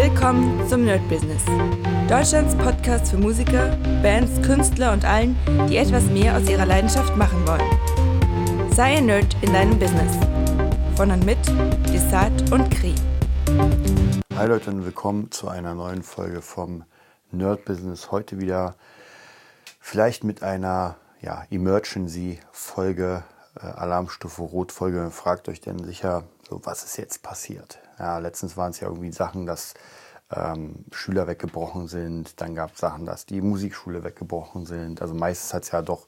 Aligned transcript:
Willkommen 0.00 0.64
zum 0.68 0.84
Nerd 0.84 1.08
Business. 1.08 1.42
Deutschlands 2.08 2.54
Podcast 2.54 3.10
für 3.10 3.18
Musiker, 3.18 3.76
Bands, 4.00 4.40
Künstler 4.46 4.92
und 4.92 5.04
allen, 5.04 5.36
die 5.68 5.76
etwas 5.76 6.04
mehr 6.04 6.36
aus 6.36 6.48
ihrer 6.48 6.66
Leidenschaft 6.66 7.16
machen 7.16 7.44
wollen. 7.48 8.70
Sei 8.72 8.98
ein 8.98 9.06
Nerd 9.06 9.36
in 9.42 9.52
deinem 9.52 9.76
Business. 9.76 10.16
Von 10.94 11.10
und 11.10 11.26
mit 11.26 11.38
Desart 11.92 12.52
und 12.52 12.70
Kri. 12.70 12.94
Hi 14.36 14.46
Leute 14.46 14.70
und 14.70 14.84
willkommen 14.84 15.32
zu 15.32 15.48
einer 15.48 15.74
neuen 15.74 16.04
Folge 16.04 16.42
vom 16.42 16.84
Nerd 17.32 17.64
Business. 17.64 18.12
Heute 18.12 18.38
wieder 18.38 18.76
vielleicht 19.80 20.22
mit 20.22 20.44
einer 20.44 20.94
ja, 21.22 21.42
Emergency-Folge, 21.50 23.24
äh, 23.56 23.66
Alarmstufe 23.66 24.42
Rot-Folge. 24.42 25.10
Fragt 25.10 25.48
euch 25.48 25.60
denn 25.60 25.82
sicher, 25.82 26.22
so, 26.48 26.60
was 26.62 26.84
ist 26.84 26.98
jetzt 26.98 27.24
passiert? 27.24 27.80
Ja, 27.98 28.18
letztens 28.18 28.56
waren 28.56 28.70
es 28.70 28.80
ja 28.80 28.88
irgendwie 28.88 29.12
Sachen, 29.12 29.46
dass 29.46 29.74
ähm, 30.30 30.84
Schüler 30.92 31.26
weggebrochen 31.26 31.88
sind. 31.88 32.40
Dann 32.40 32.54
gab 32.54 32.74
es 32.74 32.80
Sachen, 32.80 33.06
dass 33.06 33.26
die 33.26 33.40
Musikschule 33.40 34.04
weggebrochen 34.04 34.66
sind. 34.66 35.02
Also 35.02 35.14
meistens 35.14 35.54
hat 35.54 35.62
es 35.64 35.70
ja 35.70 35.82
doch 35.82 36.06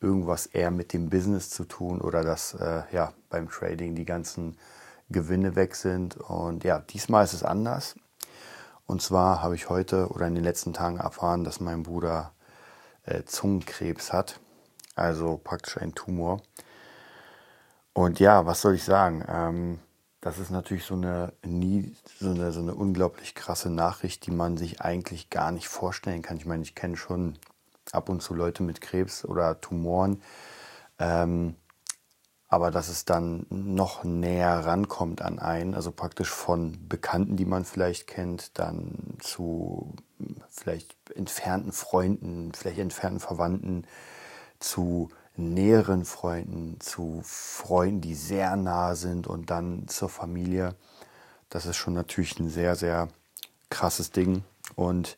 irgendwas 0.00 0.46
eher 0.46 0.70
mit 0.70 0.92
dem 0.92 1.10
Business 1.10 1.50
zu 1.50 1.64
tun 1.64 2.00
oder 2.00 2.22
dass 2.22 2.54
äh, 2.54 2.82
ja, 2.92 3.12
beim 3.28 3.48
Trading 3.48 3.94
die 3.94 4.04
ganzen 4.04 4.56
Gewinne 5.10 5.56
weg 5.56 5.74
sind. 5.76 6.16
Und 6.16 6.64
ja, 6.64 6.80
diesmal 6.80 7.24
ist 7.24 7.34
es 7.34 7.42
anders. 7.42 7.94
Und 8.86 9.02
zwar 9.02 9.42
habe 9.42 9.54
ich 9.54 9.68
heute 9.68 10.08
oder 10.08 10.26
in 10.26 10.34
den 10.34 10.44
letzten 10.44 10.72
Tagen 10.72 10.96
erfahren, 10.96 11.44
dass 11.44 11.60
mein 11.60 11.82
Bruder 11.82 12.32
äh, 13.04 13.22
Zungenkrebs 13.24 14.12
hat. 14.12 14.40
Also 14.96 15.40
praktisch 15.42 15.78
ein 15.78 15.94
Tumor. 15.94 16.42
Und 17.92 18.18
ja, 18.18 18.46
was 18.46 18.60
soll 18.60 18.74
ich 18.74 18.84
sagen? 18.84 19.24
Ähm, 19.28 19.78
das 20.20 20.38
ist 20.38 20.50
natürlich 20.50 20.84
so 20.84 20.94
eine, 20.94 21.32
nie, 21.44 21.94
so, 22.18 22.30
eine, 22.30 22.52
so 22.52 22.60
eine 22.60 22.74
unglaublich 22.74 23.34
krasse 23.34 23.70
Nachricht, 23.70 24.26
die 24.26 24.30
man 24.30 24.56
sich 24.56 24.82
eigentlich 24.82 25.30
gar 25.30 25.50
nicht 25.50 25.68
vorstellen 25.68 26.22
kann. 26.22 26.36
Ich 26.36 26.46
meine, 26.46 26.62
ich 26.62 26.74
kenne 26.74 26.96
schon 26.96 27.38
ab 27.92 28.08
und 28.08 28.22
zu 28.22 28.34
Leute 28.34 28.62
mit 28.62 28.80
Krebs 28.80 29.24
oder 29.24 29.60
Tumoren. 29.60 30.22
Ähm, 30.98 31.56
aber 32.48 32.72
dass 32.72 32.88
es 32.88 33.04
dann 33.04 33.46
noch 33.48 34.02
näher 34.02 34.66
rankommt 34.66 35.22
an 35.22 35.38
einen, 35.38 35.74
also 35.74 35.92
praktisch 35.92 36.30
von 36.30 36.88
Bekannten, 36.88 37.36
die 37.36 37.44
man 37.44 37.64
vielleicht 37.64 38.08
kennt, 38.08 38.58
dann 38.58 39.16
zu 39.20 39.94
vielleicht 40.48 40.96
entfernten 41.14 41.72
Freunden, 41.72 42.52
vielleicht 42.52 42.80
entfernten 42.80 43.20
Verwandten, 43.20 43.86
zu 44.58 45.10
näheren 45.36 46.04
Freunden, 46.04 46.80
zu 46.80 47.20
Freunden, 47.24 48.00
die 48.00 48.14
sehr 48.14 48.56
nah 48.56 48.94
sind 48.94 49.26
und 49.26 49.50
dann 49.50 49.88
zur 49.88 50.08
Familie. 50.08 50.74
Das 51.48 51.66
ist 51.66 51.76
schon 51.76 51.94
natürlich 51.94 52.38
ein 52.38 52.50
sehr, 52.50 52.76
sehr 52.76 53.08
krasses 53.70 54.10
Ding. 54.10 54.44
Und 54.76 55.16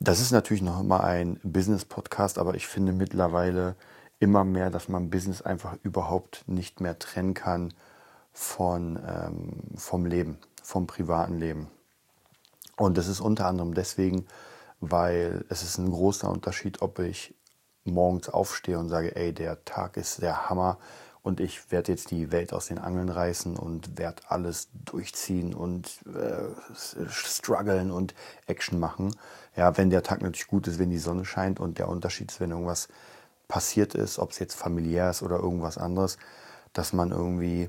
das 0.00 0.20
ist 0.20 0.32
natürlich 0.32 0.62
noch 0.62 0.80
immer 0.80 1.04
ein 1.04 1.40
Business-Podcast, 1.42 2.38
aber 2.38 2.54
ich 2.54 2.66
finde 2.66 2.92
mittlerweile 2.92 3.76
immer 4.18 4.44
mehr, 4.44 4.70
dass 4.70 4.88
man 4.88 5.10
Business 5.10 5.42
einfach 5.42 5.76
überhaupt 5.82 6.44
nicht 6.46 6.80
mehr 6.80 6.98
trennen 6.98 7.34
kann 7.34 7.72
von, 8.32 8.98
ähm, 9.06 9.76
vom 9.76 10.06
Leben, 10.06 10.38
vom 10.62 10.86
privaten 10.86 11.38
Leben. 11.38 11.68
Und 12.76 12.98
das 12.98 13.08
ist 13.08 13.20
unter 13.20 13.46
anderem 13.46 13.74
deswegen, 13.74 14.26
weil 14.80 15.44
es 15.48 15.62
ist 15.62 15.78
ein 15.78 15.90
großer 15.90 16.30
Unterschied, 16.30 16.82
ob 16.82 16.98
ich 16.98 17.34
morgens 17.86 18.28
aufstehe 18.28 18.78
und 18.78 18.88
sage, 18.88 19.14
ey, 19.16 19.32
der 19.32 19.64
Tag 19.64 19.96
ist 19.96 20.22
der 20.22 20.48
Hammer 20.48 20.78
und 21.22 21.40
ich 21.40 21.72
werde 21.72 21.90
jetzt 21.90 22.12
die 22.12 22.30
Welt 22.30 22.52
aus 22.52 22.66
den 22.66 22.78
Angeln 22.78 23.08
reißen 23.08 23.56
und 23.56 23.98
werde 23.98 24.22
alles 24.28 24.68
durchziehen 24.84 25.54
und 25.54 26.00
äh, 26.06 27.08
strugglen 27.08 27.90
und 27.90 28.14
Action 28.46 28.78
machen. 28.78 29.14
Ja, 29.56 29.76
wenn 29.76 29.90
der 29.90 30.04
Tag 30.04 30.22
natürlich 30.22 30.46
gut 30.46 30.68
ist, 30.68 30.78
wenn 30.78 30.90
die 30.90 30.98
Sonne 30.98 31.24
scheint 31.24 31.58
und 31.58 31.78
der 31.78 31.88
Unterschied 31.88 32.30
ist, 32.30 32.40
wenn 32.40 32.52
irgendwas 32.52 32.88
passiert 33.48 33.94
ist, 33.94 34.18
ob 34.18 34.30
es 34.30 34.38
jetzt 34.38 34.54
familiär 34.54 35.10
ist 35.10 35.22
oder 35.22 35.38
irgendwas 35.38 35.78
anderes, 35.78 36.16
dass 36.72 36.92
man 36.92 37.10
irgendwie 37.10 37.68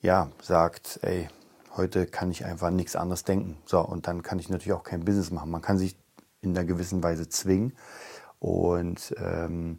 ja 0.00 0.30
sagt, 0.42 0.98
ey, 1.02 1.28
heute 1.76 2.06
kann 2.06 2.30
ich 2.30 2.44
einfach 2.44 2.70
nichts 2.70 2.96
anderes 2.96 3.24
denken. 3.24 3.56
So, 3.66 3.80
und 3.80 4.06
dann 4.06 4.22
kann 4.22 4.38
ich 4.38 4.48
natürlich 4.48 4.72
auch 4.72 4.84
kein 4.84 5.04
Business 5.04 5.30
machen. 5.30 5.50
Man 5.50 5.62
kann 5.62 5.78
sich 5.78 5.96
in 6.40 6.56
einer 6.56 6.66
gewissen 6.66 7.02
Weise 7.02 7.28
zwingen. 7.28 7.72
Und 8.38 9.14
ähm, 9.18 9.78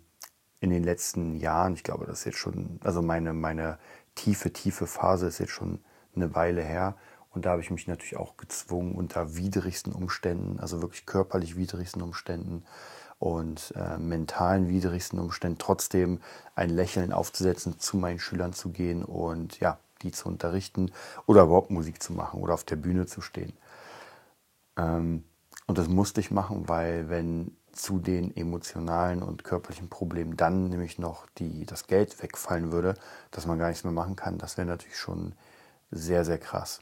in 0.59 0.69
den 0.69 0.83
letzten 0.83 1.35
Jahren, 1.35 1.73
ich 1.73 1.83
glaube, 1.83 2.05
das 2.05 2.19
ist 2.19 2.25
jetzt 2.25 2.37
schon, 2.37 2.79
also 2.83 3.01
meine, 3.01 3.33
meine 3.33 3.77
tiefe, 4.15 4.51
tiefe 4.51 4.87
Phase 4.87 5.27
ist 5.27 5.39
jetzt 5.39 5.51
schon 5.51 5.79
eine 6.15 6.33
Weile 6.33 6.63
her. 6.63 6.95
Und 7.31 7.45
da 7.45 7.51
habe 7.51 7.61
ich 7.61 7.69
mich 7.69 7.87
natürlich 7.87 8.17
auch 8.17 8.37
gezwungen, 8.37 8.95
unter 8.95 9.35
widrigsten 9.35 9.91
Umständen, 9.93 10.59
also 10.59 10.81
wirklich 10.81 11.05
körperlich 11.05 11.57
widrigsten 11.57 12.01
Umständen 12.01 12.63
und 13.19 13.73
äh, 13.75 13.97
mentalen 13.97 14.69
widrigsten 14.69 15.19
Umständen, 15.19 15.57
trotzdem 15.57 16.21
ein 16.55 16.69
Lächeln 16.69 17.11
aufzusetzen, 17.11 17.79
zu 17.79 17.97
meinen 17.97 18.19
Schülern 18.19 18.53
zu 18.53 18.69
gehen 18.69 19.03
und 19.03 19.59
ja, 19.59 19.79
die 20.01 20.11
zu 20.11 20.29
unterrichten 20.29 20.91
oder 21.25 21.43
überhaupt 21.43 21.71
Musik 21.71 22.01
zu 22.01 22.13
machen 22.13 22.41
oder 22.41 22.53
auf 22.53 22.63
der 22.63 22.75
Bühne 22.77 23.05
zu 23.05 23.21
stehen. 23.21 23.53
Ähm, 24.77 25.23
und 25.67 25.77
das 25.77 25.87
musste 25.87 26.21
ich 26.21 26.31
machen, 26.31 26.69
weil 26.69 27.09
wenn 27.09 27.55
zu 27.75 27.99
den 27.99 28.35
emotionalen 28.35 29.21
und 29.21 29.43
körperlichen 29.43 29.89
Problemen 29.89 30.37
dann 30.37 30.69
nämlich 30.69 30.97
noch 30.97 31.27
die, 31.37 31.65
das 31.65 31.87
Geld 31.87 32.21
wegfallen 32.21 32.71
würde, 32.71 32.95
dass 33.31 33.45
man 33.45 33.59
gar 33.59 33.67
nichts 33.67 33.83
mehr 33.83 33.93
machen 33.93 34.15
kann, 34.15 34.37
das 34.37 34.57
wäre 34.57 34.67
natürlich 34.67 34.97
schon 34.97 35.33
sehr, 35.91 36.25
sehr 36.25 36.37
krass. 36.37 36.81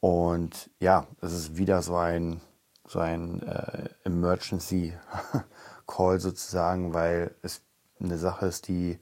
Und 0.00 0.70
ja, 0.80 1.06
es 1.20 1.32
ist 1.32 1.56
wieder 1.56 1.82
so 1.82 1.96
ein, 1.96 2.40
so 2.86 2.98
ein 2.98 3.42
äh, 3.42 3.88
Emergency 4.04 4.94
Call 5.86 6.20
sozusagen, 6.20 6.92
weil 6.94 7.34
es 7.42 7.62
eine 8.00 8.18
Sache 8.18 8.46
ist, 8.46 8.68
die, 8.68 8.98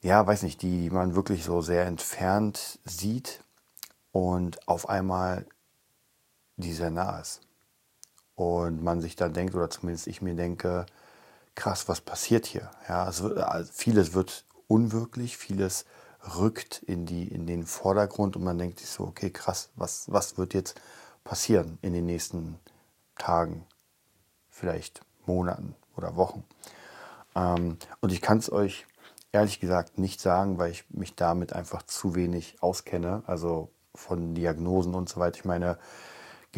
ja, 0.00 0.26
weiß 0.26 0.42
nicht, 0.42 0.62
die 0.62 0.90
man 0.90 1.14
wirklich 1.14 1.44
so 1.44 1.60
sehr 1.60 1.86
entfernt 1.86 2.78
sieht 2.84 3.42
und 4.12 4.66
auf 4.68 4.88
einmal 4.88 5.46
die 6.56 6.72
sehr 6.72 6.90
nah 6.90 7.20
ist. 7.20 7.40
Und 8.38 8.84
man 8.84 9.00
sich 9.00 9.16
dann 9.16 9.32
denkt, 9.32 9.56
oder 9.56 9.68
zumindest 9.68 10.06
ich 10.06 10.22
mir 10.22 10.36
denke, 10.36 10.86
krass, 11.56 11.88
was 11.88 12.00
passiert 12.00 12.46
hier? 12.46 12.70
Ja, 12.88 13.08
es 13.08 13.20
wird, 13.20 13.38
also 13.38 13.68
vieles 13.74 14.14
wird 14.14 14.44
unwirklich, 14.68 15.36
vieles 15.36 15.86
rückt 16.36 16.80
in, 16.86 17.04
die, 17.04 17.26
in 17.26 17.48
den 17.48 17.66
Vordergrund 17.66 18.36
und 18.36 18.44
man 18.44 18.56
denkt 18.56 18.78
sich 18.78 18.90
so, 18.90 19.02
okay, 19.02 19.30
krass, 19.30 19.70
was, 19.74 20.04
was 20.12 20.38
wird 20.38 20.54
jetzt 20.54 20.80
passieren 21.24 21.78
in 21.82 21.92
den 21.92 22.06
nächsten 22.06 22.60
Tagen, 23.18 23.64
vielleicht 24.50 25.00
Monaten 25.26 25.74
oder 25.96 26.14
Wochen? 26.14 26.44
Ähm, 27.34 27.76
und 28.00 28.12
ich 28.12 28.20
kann 28.20 28.38
es 28.38 28.52
euch 28.52 28.86
ehrlich 29.32 29.58
gesagt 29.58 29.98
nicht 29.98 30.20
sagen, 30.20 30.58
weil 30.58 30.70
ich 30.70 30.84
mich 30.90 31.16
damit 31.16 31.54
einfach 31.54 31.82
zu 31.82 32.14
wenig 32.14 32.62
auskenne, 32.62 33.24
also 33.26 33.68
von 33.96 34.36
Diagnosen 34.36 34.94
und 34.94 35.08
so 35.08 35.18
weiter. 35.18 35.38
Ich 35.38 35.44
meine, 35.44 35.76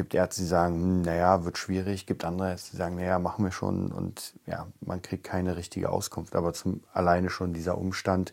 gibt 0.00 0.14
Ärzte, 0.14 0.40
die 0.40 0.46
sagen, 0.46 0.74
hm, 0.76 1.02
naja, 1.02 1.44
wird 1.44 1.58
schwierig, 1.58 2.06
gibt 2.06 2.24
andere 2.24 2.52
Ärzte, 2.52 2.70
die 2.70 2.78
sagen, 2.78 2.96
naja, 2.96 3.18
machen 3.18 3.44
wir 3.44 3.52
schon 3.52 3.92
und 3.92 4.32
ja, 4.46 4.66
man 4.80 5.02
kriegt 5.02 5.24
keine 5.24 5.56
richtige 5.56 5.90
Auskunft. 5.90 6.34
Aber 6.34 6.54
zum, 6.54 6.82
alleine 6.94 7.28
schon 7.28 7.52
dieser 7.52 7.76
Umstand, 7.76 8.32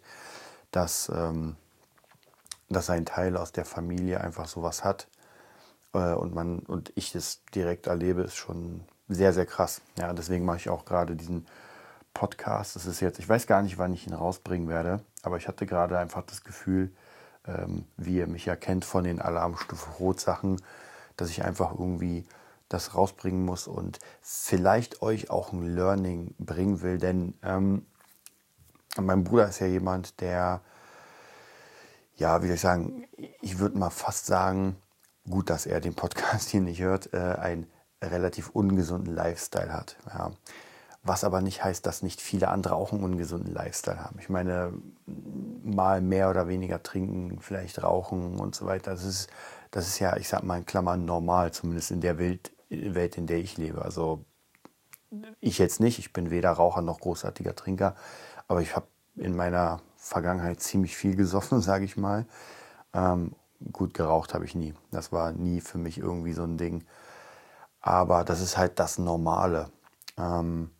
dass, 0.71 1.11
ähm, 1.13 1.57
dass 2.69 2.89
ein 2.89 3.05
Teil 3.05 3.35
aus 3.35 3.51
der 3.51 3.65
Familie 3.65 4.21
einfach 4.21 4.47
sowas 4.47 4.85
hat 4.85 5.07
äh, 5.93 6.13
und 6.13 6.33
man 6.33 6.59
und 6.59 6.93
ich 6.95 7.13
es 7.15 7.41
direkt 7.53 7.87
erlebe, 7.87 8.21
ist 8.21 8.37
schon 8.37 8.85
sehr, 9.09 9.33
sehr 9.33 9.45
krass. 9.45 9.81
Ja, 9.97 10.13
deswegen 10.13 10.45
mache 10.45 10.57
ich 10.57 10.69
auch 10.69 10.85
gerade 10.85 11.17
diesen 11.17 11.47
Podcast. 12.13 12.77
Das 12.77 12.85
ist 12.85 13.01
jetzt, 13.01 13.19
ich 13.19 13.27
weiß 13.27 13.45
gar 13.45 13.61
nicht, 13.61 13.77
wann 13.77 13.93
ich 13.93 14.07
ihn 14.07 14.13
rausbringen 14.13 14.69
werde, 14.69 15.01
aber 15.21 15.35
ich 15.35 15.49
hatte 15.49 15.65
gerade 15.65 15.99
einfach 15.99 16.23
das 16.23 16.45
Gefühl, 16.45 16.93
ähm, 17.45 17.83
wie 17.97 18.15
ihr 18.15 18.27
mich 18.27 18.45
ja 18.45 18.55
kennt 18.55 18.85
von 18.85 19.03
den 19.03 19.21
Alarmstufe 19.21 19.89
Rot 19.99 20.21
Sachen, 20.21 20.61
dass 21.17 21.29
ich 21.29 21.43
einfach 21.43 21.71
irgendwie 21.71 22.25
das 22.69 22.95
rausbringen 22.95 23.45
muss 23.45 23.67
und 23.67 23.99
vielleicht 24.21 25.01
euch 25.01 25.29
auch 25.29 25.53
ein 25.53 25.63
Learning 25.63 26.35
bringen 26.37 26.81
will, 26.81 26.97
denn 26.97 27.33
ähm, 27.43 27.85
mein 28.99 29.23
Bruder 29.23 29.47
ist 29.47 29.59
ja 29.59 29.67
jemand, 29.67 30.21
der, 30.21 30.61
ja, 32.15 32.41
wie 32.41 32.47
soll 32.47 32.55
ich 32.55 32.61
sagen, 32.61 33.07
ich 33.41 33.59
würde 33.59 33.77
mal 33.77 33.89
fast 33.89 34.25
sagen, 34.25 34.75
gut, 35.29 35.49
dass 35.49 35.65
er 35.65 35.79
den 35.81 35.93
Podcast 35.93 36.49
hier 36.49 36.61
nicht 36.61 36.81
hört, 36.81 37.13
äh, 37.13 37.17
einen 37.17 37.67
relativ 38.03 38.49
ungesunden 38.49 39.13
Lifestyle 39.13 39.71
hat. 39.73 39.97
Ja. 40.07 40.31
Was 41.07 41.23
aber 41.23 41.41
nicht 41.41 41.63
heißt, 41.63 41.85
dass 41.85 42.03
nicht 42.03 42.21
viele 42.21 42.49
andere 42.49 42.75
auch 42.75 42.91
einen 42.91 43.03
ungesunden 43.03 43.53
Lifestyle 43.53 44.03
haben. 44.03 44.19
Ich 44.19 44.29
meine, 44.29 44.73
mal 45.63 46.01
mehr 46.01 46.29
oder 46.29 46.47
weniger 46.47 46.83
trinken, 46.83 47.39
vielleicht 47.39 47.81
rauchen 47.81 48.39
und 48.39 48.55
so 48.55 48.65
weiter. 48.65 48.91
Das 48.91 49.03
ist 49.03 49.29
das 49.71 49.87
ist 49.87 49.99
ja, 49.99 50.15
ich 50.17 50.27
sag 50.27 50.43
mal 50.43 50.57
in 50.57 50.65
Klammern, 50.65 51.05
normal, 51.05 51.51
zumindest 51.51 51.91
in 51.91 52.01
der 52.01 52.17
Welt, 52.17 52.51
in 52.69 53.27
der 53.27 53.37
ich 53.37 53.57
lebe. 53.57 53.81
Also 53.81 54.25
ich 55.39 55.57
jetzt 55.57 55.79
nicht, 55.79 55.99
ich 55.99 56.13
bin 56.13 56.31
weder 56.31 56.51
Raucher 56.51 56.81
noch 56.81 56.99
großartiger 56.99 57.55
Trinker, 57.55 57.95
aber 58.47 58.61
ich 58.61 58.75
habe 58.75 58.87
in 59.15 59.35
meiner 59.35 59.81
Vergangenheit 59.95 60.61
ziemlich 60.61 60.95
viel 60.95 61.15
gesoffen, 61.15 61.61
sage 61.61 61.85
ich 61.85 61.97
mal. 61.97 62.25
Ähm, 62.93 63.35
gut 63.71 63.93
geraucht 63.93 64.33
habe 64.33 64.45
ich 64.45 64.55
nie. 64.55 64.73
Das 64.91 65.11
war 65.11 65.31
nie 65.31 65.61
für 65.61 65.77
mich 65.77 65.97
irgendwie 65.97 66.33
so 66.33 66.43
ein 66.43 66.57
Ding. 66.57 66.85
Aber 67.81 68.23
das 68.23 68.41
ist 68.41 68.57
halt 68.57 68.79
das 68.79 68.97
Normale. 68.97 69.69
Ähm, 70.17 70.71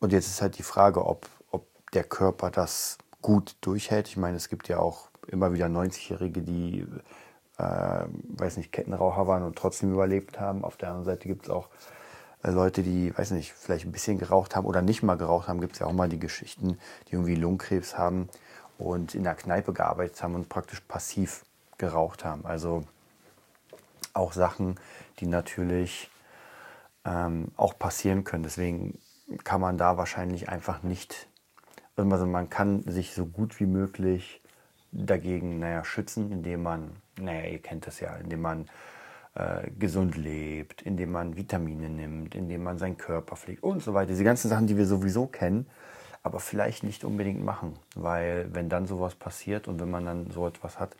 und 0.00 0.12
jetzt 0.12 0.26
ist 0.26 0.42
halt 0.42 0.58
die 0.58 0.62
Frage, 0.62 1.04
ob, 1.04 1.28
ob 1.50 1.66
der 1.92 2.04
Körper 2.04 2.50
das 2.50 2.98
gut 3.22 3.56
durchhält. 3.60 4.08
Ich 4.08 4.16
meine, 4.16 4.36
es 4.36 4.48
gibt 4.48 4.68
ja 4.68 4.78
auch 4.78 5.08
immer 5.26 5.52
wieder 5.52 5.66
90-Jährige, 5.66 6.42
die, 6.42 6.86
äh, 7.58 8.04
weiß 8.36 8.58
nicht, 8.58 8.72
Kettenraucher 8.72 9.26
waren 9.26 9.42
und 9.42 9.56
trotzdem 9.56 9.92
überlebt 9.92 10.38
haben. 10.38 10.64
Auf 10.64 10.76
der 10.76 10.90
anderen 10.90 11.06
Seite 11.06 11.26
gibt 11.26 11.46
es 11.46 11.50
auch 11.50 11.68
äh, 12.42 12.50
Leute, 12.50 12.82
die, 12.82 13.16
weiß 13.16 13.32
nicht, 13.32 13.52
vielleicht 13.52 13.86
ein 13.86 13.92
bisschen 13.92 14.18
geraucht 14.18 14.54
haben 14.54 14.66
oder 14.66 14.82
nicht 14.82 15.02
mal 15.02 15.16
geraucht 15.16 15.48
haben. 15.48 15.60
Gibt 15.60 15.74
es 15.74 15.80
ja 15.80 15.86
auch 15.86 15.92
mal 15.92 16.08
die 16.08 16.20
Geschichten, 16.20 16.78
die 17.08 17.14
irgendwie 17.14 17.34
Lungenkrebs 17.34 17.98
haben 17.98 18.28
und 18.78 19.14
in 19.14 19.24
der 19.24 19.34
Kneipe 19.34 19.72
gearbeitet 19.72 20.22
haben 20.22 20.34
und 20.34 20.48
praktisch 20.48 20.80
passiv 20.80 21.44
geraucht 21.78 22.24
haben. 22.24 22.44
Also 22.46 22.84
auch 24.12 24.32
Sachen, 24.32 24.78
die 25.18 25.26
natürlich 25.26 26.10
ähm, 27.04 27.48
auch 27.56 27.78
passieren 27.78 28.24
können. 28.24 28.42
Deswegen 28.42 28.98
kann 29.44 29.60
man 29.60 29.78
da 29.78 29.96
wahrscheinlich 29.96 30.48
einfach 30.48 30.82
nicht, 30.82 31.28
also 31.96 32.26
man 32.26 32.50
kann 32.50 32.82
sich 32.82 33.12
so 33.12 33.26
gut 33.26 33.58
wie 33.60 33.66
möglich 33.66 34.42
dagegen, 34.92 35.58
naja, 35.58 35.84
schützen, 35.84 36.30
indem 36.30 36.62
man, 36.62 36.90
naja, 37.18 37.48
ihr 37.50 37.60
kennt 37.60 37.86
das 37.86 38.00
ja, 38.00 38.14
indem 38.16 38.42
man 38.42 38.68
äh, 39.34 39.70
gesund 39.78 40.16
lebt, 40.16 40.82
indem 40.82 41.12
man 41.12 41.36
Vitamine 41.36 41.88
nimmt, 41.88 42.34
indem 42.34 42.62
man 42.62 42.78
seinen 42.78 42.96
Körper 42.96 43.36
pflegt 43.36 43.62
und 43.62 43.82
so 43.82 43.94
weiter. 43.94 44.08
Diese 44.08 44.24
ganzen 44.24 44.48
Sachen, 44.48 44.66
die 44.66 44.76
wir 44.76 44.86
sowieso 44.86 45.26
kennen, 45.26 45.66
aber 46.22 46.40
vielleicht 46.40 46.82
nicht 46.82 47.04
unbedingt 47.04 47.44
machen, 47.44 47.78
weil 47.94 48.48
wenn 48.52 48.68
dann 48.68 48.86
sowas 48.86 49.14
passiert 49.14 49.68
und 49.68 49.80
wenn 49.80 49.90
man 49.90 50.04
dann 50.04 50.30
so 50.30 50.46
etwas 50.46 50.78
hat, 50.78 50.96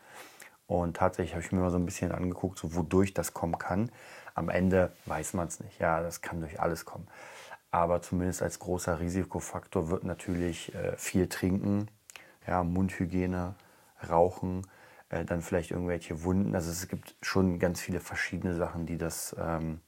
und 0.67 0.97
tatsächlich 0.97 1.33
habe 1.33 1.43
ich 1.43 1.51
mir 1.53 1.61
mal 1.61 1.71
so 1.71 1.77
ein 1.77 1.85
bisschen 1.85 2.11
angeguckt, 2.11 2.59
so 2.59 2.75
wodurch 2.75 3.13
das 3.13 3.33
kommen 3.33 3.57
kann. 3.57 3.89
Am 4.35 4.49
Ende 4.49 4.91
weiß 5.05 5.33
man 5.33 5.47
es 5.47 5.61
nicht. 5.61 5.79
Ja, 5.79 6.01
das 6.01 6.21
kann 6.21 6.41
durch 6.41 6.59
alles 6.59 6.83
kommen. 6.83 7.07
Aber 7.71 8.01
zumindest 8.01 8.41
als 8.41 8.59
großer 8.59 8.99
Risikofaktor 8.99 9.89
wird 9.89 10.03
natürlich 10.03 10.73
äh, 10.73 10.95
viel 10.97 11.27
trinken, 11.27 11.87
ja, 12.47 12.63
Mundhygiene, 12.63 13.55
Rauchen, 14.09 14.65
äh, 15.09 15.25
dann 15.25 15.41
vielleicht 15.41 15.71
irgendwelche 15.71 16.23
Wunden. 16.23 16.55
Also 16.55 16.71
es 16.71 16.87
gibt 16.87 17.15
schon 17.21 17.59
ganz 17.59 17.81
viele 17.81 17.99
verschiedene 17.99 18.55
Sachen, 18.55 18.85
die 18.85 18.97
das, 18.97 19.35
ähm, 19.39 19.81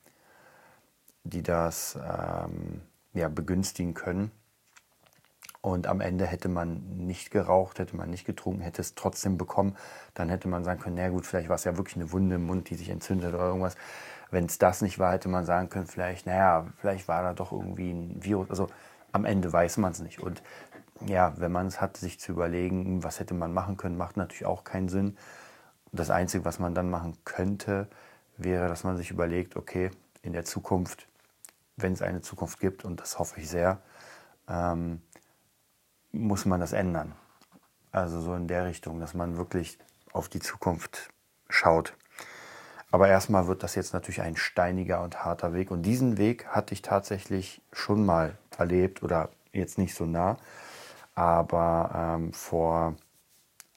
die 1.24 1.44
das 1.44 1.98
ähm, 1.98 2.82
ja, 3.14 3.30
begünstigen 3.30 3.94
können. 3.94 4.32
Und 5.62 5.88
am 5.88 6.00
Ende 6.00 6.26
hätte 6.26 6.48
man 6.48 7.06
nicht 7.06 7.32
geraucht, 7.32 7.80
hätte 7.80 7.98
man 7.98 8.10
nicht 8.10 8.26
getrunken, 8.26 8.62
hätte 8.62 8.82
es 8.82 8.96
trotzdem 8.96 9.38
bekommen. 9.38 9.76
Dann 10.14 10.30
hätte 10.30 10.48
man 10.48 10.64
sagen 10.64 10.80
können, 10.80 10.96
na 10.96 11.10
gut, 11.10 11.26
vielleicht 11.26 11.50
war 11.50 11.56
es 11.56 11.66
ja 11.66 11.76
wirklich 11.76 11.98
eine 11.98 12.14
Wunde 12.14 12.36
im 12.36 12.46
Mund, 12.46 12.70
die 12.70 12.76
sich 12.76 12.90
entzündet 12.90 13.34
oder 13.34 13.48
irgendwas. 13.48 13.76
Wenn 14.32 14.46
es 14.46 14.58
das 14.58 14.82
nicht 14.82 15.00
war, 15.00 15.14
hätte 15.14 15.30
man 15.30 15.46
sagen 15.46 15.70
können, 15.70 15.88
vielleicht, 15.88 16.26
naja, 16.26 16.68
vielleicht 16.78 17.08
war 17.08 17.24
da 17.24 17.34
doch 17.34 17.52
irgendwie 17.52 17.92
ein 17.92 18.24
Virus. 18.24 18.50
Also 18.50 18.68
am 19.12 19.26
Ende 19.26 19.52
weiß 19.52 19.78
man 19.78 19.92
es 19.92 20.00
nicht. 20.00 20.20
Und 20.20 20.44
ja, 21.06 21.34
wenn 21.38 21.52
man 21.52 21.68
es 21.68 21.82
hat, 21.82 21.98
sich 21.98 22.20
zu 22.20 22.34
überlegen, 22.34 23.04
was 23.04 23.20
hätte 23.20 23.34
man 23.34 23.54
machen 23.54 23.78
können, 23.78 23.98
macht 23.98 24.18
natürlich 24.18 24.46
auch 24.46 24.64
keinen 24.64 24.90
Sinn. 24.90 25.18
Das 25.92 26.10
Einzige, 26.10 26.46
was 26.46 26.60
man 26.60 26.76
dann 26.76 26.90
machen 26.90 27.18
könnte, 27.26 27.88
wäre, 28.38 28.68
dass 28.68 28.84
man 28.84 28.98
sich 28.98 29.12
überlegt, 29.12 29.56
okay, 29.56 29.92
in 30.22 30.34
der 30.34 30.46
Zukunft, 30.46 31.08
wenn 31.78 31.94
es 31.94 32.02
eine 32.02 32.22
Zukunft 32.22 32.60
gibt, 32.60 32.86
und 32.86 33.00
das 33.00 33.18
hoffe 33.18 33.40
ich 33.40 33.50
sehr, 33.50 33.82
ähm, 34.48 35.02
muss 36.12 36.46
man 36.46 36.60
das 36.60 36.74
ändern. 36.74 37.14
Also 37.92 38.22
so 38.22 38.36
in 38.36 38.48
der 38.48 38.66
Richtung, 38.66 39.00
dass 39.00 39.14
man 39.14 39.38
wirklich 39.38 39.80
auf 40.12 40.30
die 40.30 40.40
Zukunft 40.40 41.10
schaut. 41.50 41.96
Aber 42.92 43.08
erstmal 43.08 43.48
wird 43.48 43.64
das 43.64 43.76
jetzt 43.76 43.94
natürlich 43.94 44.22
ein 44.22 44.36
steiniger 44.36 45.04
und 45.04 45.24
harter 45.24 45.54
Weg. 45.54 45.70
Und 45.72 45.84
diesen 45.84 46.18
Weg 46.18 46.48
hatte 46.48 46.74
ich 46.74 46.82
tatsächlich 46.82 47.62
schon 47.72 48.06
mal 48.06 48.38
erlebt 48.58 49.04
oder 49.04 49.30
jetzt 49.52 49.78
nicht 49.78 49.94
so 49.94 50.06
nah. 50.06 50.38
Aber 51.14 51.92
ähm, 51.94 52.34
vor 52.34 52.96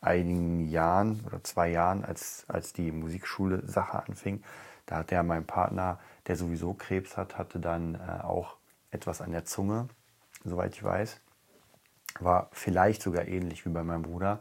einigen 0.01 0.69
Jahren 0.69 1.21
oder 1.27 1.45
zwei 1.45 1.69
Jahren, 1.69 2.05
als, 2.05 2.45
als 2.49 2.73
die 2.73 2.91
Musikschule-Sache 2.91 4.03
anfing, 4.07 4.43
da 4.87 4.97
hatte 4.97 5.15
ja 5.15 5.23
mein 5.23 5.47
Partner, 5.47 5.99
der 6.27 6.37
sowieso 6.37 6.75
Krebs 6.75 7.17
hat, 7.17 7.39
hatte 7.39 7.61
dann 7.61 7.95
äh, 7.95 8.23
auch 8.23 8.57
etwas 8.91 9.21
an 9.21 9.33
der 9.33 9.45
Zunge, 9.45 9.89
soweit 10.45 10.75
ich 10.75 10.83
weiß. 10.83 11.21
War 12.21 12.49
vielleicht 12.53 13.03
sogar 13.03 13.27
ähnlich 13.27 13.65
wie 13.65 13.71
bei 13.71 13.83
meinem 13.85 14.03
Bruder. 14.03 14.41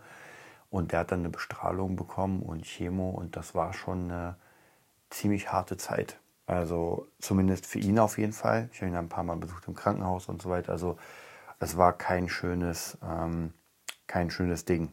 Und 0.70 0.94
der 0.94 1.02
hat 1.02 1.12
dann 1.12 1.20
eine 1.20 1.30
Bestrahlung 1.30 1.96
bekommen 1.96 2.42
und 2.42 2.64
Chemo 2.64 3.10
und 3.10 3.36
das 3.36 3.54
war 3.54 3.74
schon 3.74 4.10
eine 4.10 4.36
ziemlich 5.12 5.52
harte 5.52 5.78
Zeit. 5.78 6.18
Also 6.48 7.08
zumindest 7.20 7.66
für 7.66 7.80
ihn 7.80 8.00
auf 8.00 8.18
jeden 8.18 8.34
Fall. 8.34 8.70
Ich 8.74 8.82
habe 8.82 8.92
ihn 8.92 8.98
ein 8.98 9.10
paar 9.10 9.24
Mal 9.24 9.38
besucht 9.38 9.68
im 9.68 9.76
Krankenhaus 9.76 10.28
und 10.28 10.42
so 10.42 10.50
weiter. 10.50 10.72
Also 10.72 10.98
es 11.60 11.78
war 11.78 11.94
kein 11.94 12.28
schönes, 12.28 12.98
ähm, 13.08 13.54
kein 14.08 14.32
schönes 14.32 14.66
Ding. 14.66 14.92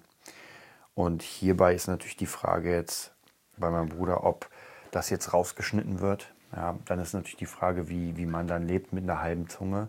Und 0.94 1.22
hierbei 1.22 1.74
ist 1.74 1.86
natürlich 1.86 2.16
die 2.16 2.26
Frage 2.26 2.72
jetzt 2.72 3.12
bei 3.56 3.70
meinem 3.70 3.88
Bruder, 3.88 4.24
ob 4.24 4.48
das 4.90 5.10
jetzt 5.10 5.32
rausgeschnitten 5.32 6.00
wird. 6.00 6.32
Ja, 6.54 6.78
dann 6.84 6.98
ist 6.98 7.12
natürlich 7.12 7.36
die 7.36 7.46
Frage, 7.46 7.88
wie, 7.88 8.16
wie 8.16 8.26
man 8.26 8.46
dann 8.46 8.66
lebt 8.66 8.92
mit 8.92 9.04
einer 9.04 9.20
halben 9.20 9.48
Zunge. 9.48 9.88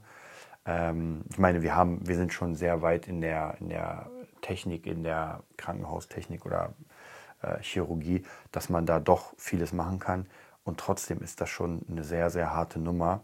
Ähm, 0.65 1.23
ich 1.29 1.37
meine, 1.37 1.61
wir, 1.61 1.75
haben, 1.75 2.07
wir 2.07 2.15
sind 2.15 2.33
schon 2.33 2.55
sehr 2.55 2.81
weit 2.81 3.07
in 3.07 3.21
der, 3.21 3.55
in 3.59 3.69
der 3.69 4.09
Technik, 4.41 4.85
in 4.85 5.03
der 5.03 5.43
Krankenhaustechnik 5.57 6.45
oder 6.45 6.73
Chirurgie, 7.61 8.23
dass 8.51 8.69
man 8.69 8.85
da 8.85 8.99
doch 8.99 9.33
vieles 9.37 9.73
machen 9.73 9.99
kann. 9.99 10.25
Und 10.63 10.79
trotzdem 10.79 11.21
ist 11.21 11.41
das 11.41 11.49
schon 11.49 11.81
eine 11.89 12.03
sehr, 12.03 12.29
sehr 12.29 12.53
harte 12.53 12.79
Nummer. 12.79 13.21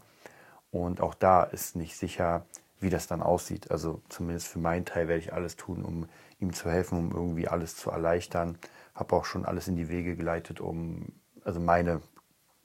Und 0.70 1.00
auch 1.00 1.14
da 1.14 1.42
ist 1.42 1.76
nicht 1.76 1.96
sicher, 1.96 2.44
wie 2.80 2.90
das 2.90 3.06
dann 3.06 3.22
aussieht. 3.22 3.70
Also 3.70 4.02
zumindest 4.08 4.48
für 4.48 4.58
meinen 4.58 4.84
Teil 4.84 5.08
werde 5.08 5.20
ich 5.20 5.32
alles 5.32 5.56
tun, 5.56 5.84
um 5.84 6.08
ihm 6.40 6.52
zu 6.52 6.70
helfen, 6.70 6.98
um 6.98 7.10
irgendwie 7.12 7.48
alles 7.48 7.76
zu 7.76 7.90
erleichtern. 7.90 8.58
Habe 8.94 9.16
auch 9.16 9.24
schon 9.24 9.44
alles 9.44 9.68
in 9.68 9.76
die 9.76 9.88
Wege 9.88 10.16
geleitet, 10.16 10.60
um 10.60 11.06
also 11.44 11.60
meine 11.60 12.00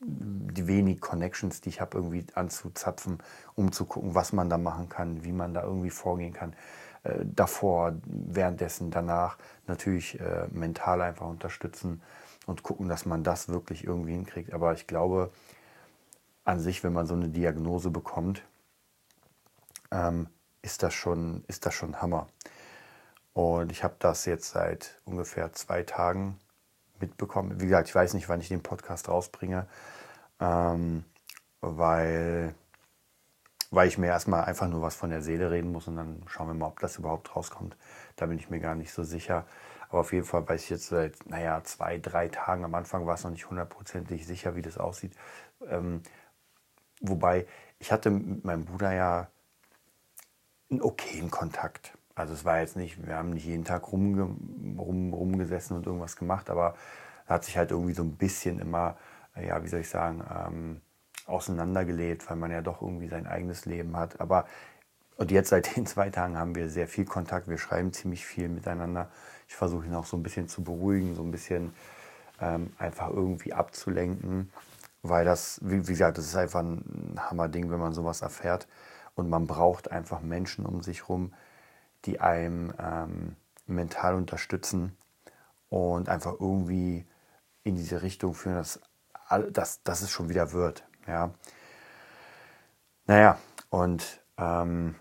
die 0.04 0.68
wenig 0.68 1.00
Connections, 1.00 1.62
die 1.62 1.70
ich 1.70 1.80
habe, 1.80 1.98
irgendwie 1.98 2.26
anzuzapfen, 2.34 3.20
um 3.56 3.72
zu 3.72 3.86
gucken, 3.86 4.16
was 4.16 4.34
man 4.34 4.50
da 4.50 4.58
machen 4.58 4.90
kann, 4.90 5.24
wie 5.24 5.32
man 5.32 5.54
da 5.54 5.64
irgendwie 5.64 5.92
vorgehen 5.92 6.34
kann. 6.34 6.56
Äh, 7.04 7.20
davor, 7.24 7.94
währenddessen, 8.06 8.92
danach 8.92 9.38
natürlich 9.68 10.20
äh, 10.20 10.48
mental 10.52 11.02
einfach 11.02 11.28
unterstützen 11.28 12.02
und 12.46 12.64
gucken, 12.64 12.88
dass 12.88 13.06
man 13.06 13.24
das 13.24 13.50
wirklich 13.50 13.84
irgendwie 13.86 14.14
hinkriegt. 14.14 14.54
Aber 14.54 14.74
ich 14.74 14.88
glaube, 14.88 15.32
an 16.44 16.60
sich, 16.60 16.84
wenn 16.84 16.94
man 16.94 17.08
so 17.08 17.14
eine 17.14 17.30
Diagnose 17.30 17.90
bekommt, 17.90 18.44
ähm, 19.92 20.28
ist, 20.62 20.84
das 20.84 20.94
schon, 20.94 21.44
ist 21.48 21.66
das 21.66 21.74
schon 21.74 22.02
Hammer. 22.02 22.28
Und 23.34 23.72
ich 23.72 23.84
habe 23.84 23.96
das 24.00 24.26
jetzt 24.26 24.52
seit 24.52 25.00
ungefähr 25.06 25.54
zwei 25.54 25.84
Tagen 25.84 26.40
mitbekommen. 27.00 27.60
Wie 27.60 27.66
gesagt, 27.66 27.90
ich 27.90 27.96
weiß 27.96 28.14
nicht, 28.14 28.30
wann 28.30 28.42
ich 28.42 28.50
den 28.50 28.64
Podcast 28.64 29.10
rausbringe, 29.10 29.68
ähm, 30.40 31.06
weil, 31.62 32.54
weil 33.72 33.88
ich 33.88 33.98
mir 33.98 34.08
erstmal 34.08 34.44
einfach 34.44 34.68
nur 34.68 34.82
was 34.82 34.96
von 34.96 35.10
der 35.10 35.22
Seele 35.22 35.50
reden 35.50 35.72
muss 35.72 35.88
und 35.88 35.96
dann 35.96 36.22
schauen 36.28 36.48
wir 36.48 36.54
mal, 36.54 36.68
ob 36.68 36.80
das 36.80 36.98
überhaupt 36.98 37.36
rauskommt. 37.36 37.78
Da 38.18 38.26
bin 38.26 38.38
ich 38.38 38.50
mir 38.50 38.60
gar 38.60 38.76
nicht 38.76 38.92
so 38.92 39.04
sicher. 39.04 39.46
Aber 39.90 40.02
auf 40.02 40.14
jeden 40.14 40.26
Fall 40.26 40.48
weiß 40.48 40.64
ich 40.64 40.70
jetzt 40.70 40.88
seit, 40.88 41.26
naja, 41.26 41.64
zwei, 41.64 41.98
drei 41.98 42.28
Tagen. 42.28 42.66
Am 42.66 42.76
Anfang 42.76 43.06
war 43.06 43.16
es 43.16 43.24
noch 43.24 43.32
nicht 43.32 43.50
hundertprozentig 43.50 44.28
sicher, 44.28 44.56
wie 44.56 44.62
das 44.62 44.78
aussieht. 44.78 45.14
Ähm, 45.68 46.02
wobei, 47.02 47.48
ich 47.80 47.92
hatte 47.92 48.10
mit 48.10 48.44
meinem 48.44 48.66
Bruder 48.66 48.94
ja 48.94 49.28
einen 50.70 50.82
okayen 50.82 51.32
Kontakt. 51.32 51.98
Also 52.14 52.34
es 52.34 52.46
war 52.46 52.60
jetzt 52.60 52.76
nicht, 52.76 53.06
wir 53.06 53.16
haben 53.16 53.32
nicht 53.32 53.46
jeden 53.46 53.66
Tag 53.66 53.92
rumge, 53.92 54.24
rum, 54.78 55.14
rumgesessen 55.14 55.78
und 55.78 55.86
irgendwas 55.86 56.18
gemacht, 56.18 56.50
aber 56.50 56.76
er 57.28 57.36
hat 57.36 57.46
sich 57.46 57.58
halt 57.58 57.72
irgendwie 57.72 57.94
so 57.94 58.04
ein 58.04 58.18
bisschen 58.18 58.60
immer, 58.60 58.98
ja, 59.36 59.64
wie 59.64 59.68
soll 59.70 59.80
ich 59.80 59.90
sagen, 59.90 60.24
ähm, 60.30 60.82
auseinandergelebt, 61.32 62.30
weil 62.30 62.38
man 62.38 62.52
ja 62.52 62.62
doch 62.62 62.82
irgendwie 62.82 63.08
sein 63.08 63.28
eigenes 63.28 63.66
Leben 63.66 63.98
hat. 63.98 64.20
Aber 64.22 64.46
und 65.18 65.30
jetzt 65.32 65.50
seit 65.50 65.76
den 65.76 65.86
zwei 65.86 66.10
Tagen 66.10 66.38
haben 66.38 66.56
wir 66.56 66.70
sehr 66.70 66.88
viel 66.88 67.06
Kontakt, 67.06 67.48
wir 67.48 67.58
schreiben 67.58 67.94
ziemlich 67.94 68.26
viel 68.26 68.50
miteinander. 68.50 69.10
Ich 69.48 69.56
versuche 69.56 69.86
ihn 69.86 69.94
auch 69.94 70.06
so 70.06 70.18
ein 70.18 70.24
bisschen 70.24 70.48
zu 70.48 70.64
beruhigen, 70.64 71.16
so 71.16 71.22
ein 71.22 71.32
bisschen 71.32 71.74
ähm, 72.40 72.74
einfach 72.80 73.10
irgendwie 73.10 73.54
abzulenken, 73.54 74.52
weil 75.04 75.26
das, 75.26 75.60
wie, 75.64 75.88
wie 75.88 75.92
gesagt, 75.92 76.18
das 76.18 76.26
ist 76.26 76.36
einfach 76.36 76.62
ein 76.62 77.20
Hammerding, 77.20 77.70
wenn 77.70 77.80
man 77.80 77.94
sowas 77.94 78.22
erfährt. 78.22 78.68
Und 79.14 79.30
man 79.30 79.46
braucht 79.46 79.92
einfach 79.92 80.22
Menschen 80.22 80.66
um 80.66 80.82
sich 80.82 81.02
herum, 81.02 81.34
die 82.06 82.20
einem 82.20 82.74
ähm, 82.80 83.36
mental 83.68 84.16
unterstützen 84.16 84.98
und 85.70 86.10
einfach 86.10 86.34
irgendwie 86.40 87.06
in 87.64 87.76
diese 87.76 88.02
Richtung 88.02 88.34
führen, 88.34 88.56
dass, 88.56 88.80
dass, 89.52 89.84
dass 89.84 90.02
es 90.02 90.10
schon 90.10 90.30
wieder 90.30 90.52
wird. 90.52 90.84
Ja. 91.08 91.32
Naja, 93.06 93.38
und 93.70 94.22
ähm, 94.38 94.96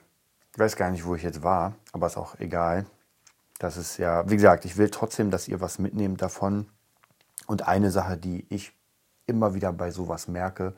ich 0.52 0.59
weiß 0.59 0.76
gar 0.76 0.90
nicht, 0.90 1.04
wo 1.04 1.14
ich 1.14 1.23
jetzt 1.23 1.42
war, 1.42 1.75
aber 1.92 2.07
ist 2.07 2.16
auch 2.16 2.38
egal. 2.38 2.87
Das 3.59 3.76
ist 3.76 3.99
ja, 3.99 4.28
wie 4.28 4.37
gesagt, 4.37 4.64
ich 4.64 4.76
will 4.76 4.90
trotzdem, 4.90 5.30
dass 5.30 5.49
ihr 5.49 5.61
was 5.61 5.78
mitnehmt 5.78 6.23
davon. 6.23 6.69
Und 7.47 7.69
eine 7.69 7.90
Sache, 7.90 8.16
die 8.16 8.47
ich 8.49 8.73
immer 9.26 9.54
wieder 9.54 9.73
bei 9.73 9.90
sowas 9.90 10.28
merke, 10.28 10.75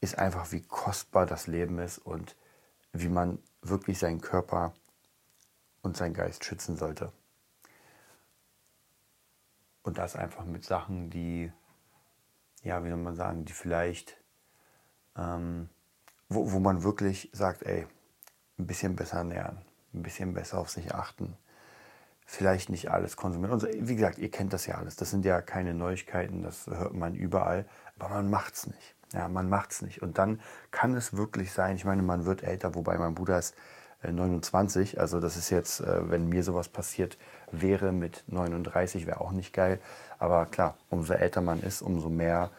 ist 0.00 0.18
einfach, 0.18 0.52
wie 0.52 0.62
kostbar 0.62 1.26
das 1.26 1.46
Leben 1.46 1.78
ist 1.78 1.98
und 1.98 2.36
wie 2.92 3.08
man 3.08 3.38
wirklich 3.62 3.98
seinen 3.98 4.20
Körper 4.20 4.72
und 5.82 5.96
seinen 5.96 6.14
Geist 6.14 6.44
schützen 6.44 6.76
sollte. 6.76 7.12
Und 9.82 9.98
das 9.98 10.16
einfach 10.16 10.44
mit 10.44 10.64
Sachen, 10.64 11.10
die, 11.10 11.52
ja, 12.62 12.84
wie 12.84 12.88
soll 12.88 12.98
man 12.98 13.16
sagen, 13.16 13.44
die 13.44 13.52
vielleicht, 13.52 14.17
ähm, 15.18 15.68
wo, 16.28 16.52
wo 16.52 16.58
man 16.58 16.82
wirklich 16.82 17.30
sagt, 17.32 17.62
ey, 17.62 17.86
ein 18.58 18.66
bisschen 18.66 18.96
besser 18.96 19.18
ernähren, 19.18 19.58
ein 19.94 20.02
bisschen 20.02 20.34
besser 20.34 20.58
auf 20.58 20.70
sich 20.70 20.94
achten, 20.94 21.36
vielleicht 22.26 22.68
nicht 22.68 22.90
alles 22.90 23.16
konsumieren. 23.16 23.54
Und 23.54 23.88
wie 23.88 23.96
gesagt, 23.96 24.18
ihr 24.18 24.30
kennt 24.30 24.52
das 24.52 24.66
ja 24.66 24.76
alles. 24.76 24.96
Das 24.96 25.10
sind 25.10 25.24
ja 25.24 25.40
keine 25.40 25.74
Neuigkeiten, 25.74 26.42
das 26.42 26.66
hört 26.66 26.94
man 26.94 27.14
überall, 27.14 27.66
aber 27.98 28.10
man 28.10 28.30
macht 28.30 28.54
es 28.54 28.66
nicht. 28.66 28.94
Ja, 29.14 29.26
man 29.28 29.50
es 29.70 29.80
nicht. 29.80 30.02
Und 30.02 30.18
dann 30.18 30.40
kann 30.70 30.94
es 30.94 31.16
wirklich 31.16 31.52
sein, 31.52 31.76
ich 31.76 31.86
meine, 31.86 32.02
man 32.02 32.26
wird 32.26 32.42
älter, 32.42 32.74
wobei 32.74 32.98
mein 32.98 33.14
Bruder 33.14 33.38
ist 33.38 33.54
29, 34.02 34.96
äh, 34.96 35.00
also 35.00 35.18
das 35.18 35.36
ist 35.36 35.50
jetzt, 35.50 35.80
äh, 35.80 36.10
wenn 36.10 36.28
mir 36.28 36.42
sowas 36.42 36.68
passiert 36.68 37.16
wäre 37.50 37.92
mit 37.92 38.24
39, 38.26 39.06
wäre 39.06 39.20
auch 39.20 39.32
nicht 39.32 39.54
geil. 39.54 39.80
Aber 40.18 40.46
klar, 40.46 40.76
umso 40.90 41.14
älter 41.14 41.40
man 41.40 41.62
ist, 41.62 41.80
umso 41.80 42.10
mehr 42.10 42.50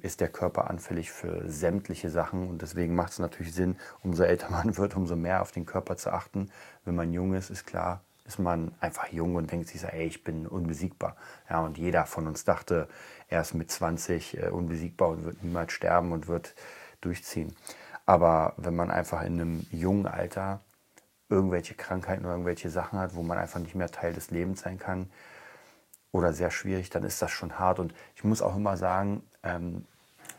ist 0.00 0.20
der 0.20 0.28
Körper 0.28 0.70
anfällig 0.70 1.10
für 1.10 1.48
sämtliche 1.48 2.08
Sachen. 2.08 2.48
Und 2.48 2.62
deswegen 2.62 2.94
macht 2.94 3.12
es 3.12 3.18
natürlich 3.18 3.54
Sinn, 3.54 3.76
umso 4.02 4.22
älter 4.22 4.50
man 4.50 4.76
wird, 4.76 4.96
umso 4.96 5.14
mehr 5.14 5.42
auf 5.42 5.52
den 5.52 5.66
Körper 5.66 5.96
zu 5.96 6.10
achten. 6.10 6.50
Wenn 6.84 6.94
man 6.94 7.12
jung 7.12 7.34
ist, 7.34 7.50
ist 7.50 7.66
klar, 7.66 8.02
ist 8.28 8.38
man 8.38 8.72
einfach 8.80 9.08
jung 9.08 9.34
und 9.36 9.50
denkt 9.50 9.68
sich 9.68 9.80
so, 9.80 9.86
ey, 9.88 10.06
ich 10.06 10.22
bin 10.22 10.46
unbesiegbar. 10.46 11.16
Ja, 11.48 11.60
und 11.60 11.78
jeder 11.78 12.04
von 12.04 12.26
uns 12.26 12.44
dachte, 12.44 12.88
er 13.28 13.40
ist 13.40 13.54
mit 13.54 13.70
20 13.70 14.36
äh, 14.36 14.48
unbesiegbar 14.48 15.08
und 15.08 15.24
wird 15.24 15.42
niemals 15.42 15.72
sterben 15.72 16.12
und 16.12 16.28
wird 16.28 16.54
durchziehen. 17.00 17.56
Aber 18.06 18.54
wenn 18.56 18.76
man 18.76 18.90
einfach 18.90 19.22
in 19.22 19.40
einem 19.40 19.66
jungen 19.70 20.06
Alter 20.06 20.60
irgendwelche 21.28 21.74
Krankheiten 21.74 22.24
oder 22.24 22.34
irgendwelche 22.34 22.70
Sachen 22.70 22.98
hat, 22.98 23.14
wo 23.14 23.22
man 23.22 23.38
einfach 23.38 23.60
nicht 23.60 23.74
mehr 23.74 23.90
Teil 23.90 24.12
des 24.12 24.30
Lebens 24.30 24.60
sein 24.60 24.78
kann 24.78 25.10
oder 26.12 26.32
sehr 26.32 26.50
schwierig, 26.50 26.90
dann 26.90 27.04
ist 27.04 27.20
das 27.20 27.30
schon 27.30 27.58
hart. 27.58 27.78
Und 27.78 27.94
ich 28.14 28.24
muss 28.24 28.42
auch 28.42 28.56
immer 28.56 28.76
sagen, 28.76 29.22
ähm, 29.42 29.84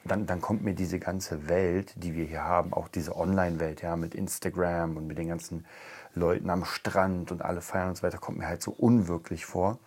dann, 0.04 0.26
dann 0.26 0.42
kommt 0.42 0.64
mir 0.64 0.74
diese 0.74 1.00
ganze 1.00 1.50
Welt, 1.50 1.94
die 1.96 2.16
wir 2.16 2.26
hier 2.26 2.44
haben, 2.44 2.74
auch 2.74 2.88
diese 2.88 3.16
Online-Welt, 3.16 3.82
ja, 3.82 3.96
mit 3.96 4.16
Instagram 4.16 4.98
und 4.98 5.08
mit 5.08 5.18
den 5.18 5.28
ganzen 5.28 5.66
Leuten 6.16 6.50
am 6.50 6.66
Strand 6.66 7.32
und 7.32 7.42
alle 7.42 7.62
feiern 7.62 7.90
und 7.90 7.98
so 7.98 8.04
weiter, 8.04 8.18
kommt 8.18 8.38
mir 8.38 8.48
halt 8.48 8.62
so 8.62 8.72
unwirklich 8.72 9.46
vor, 9.46 9.78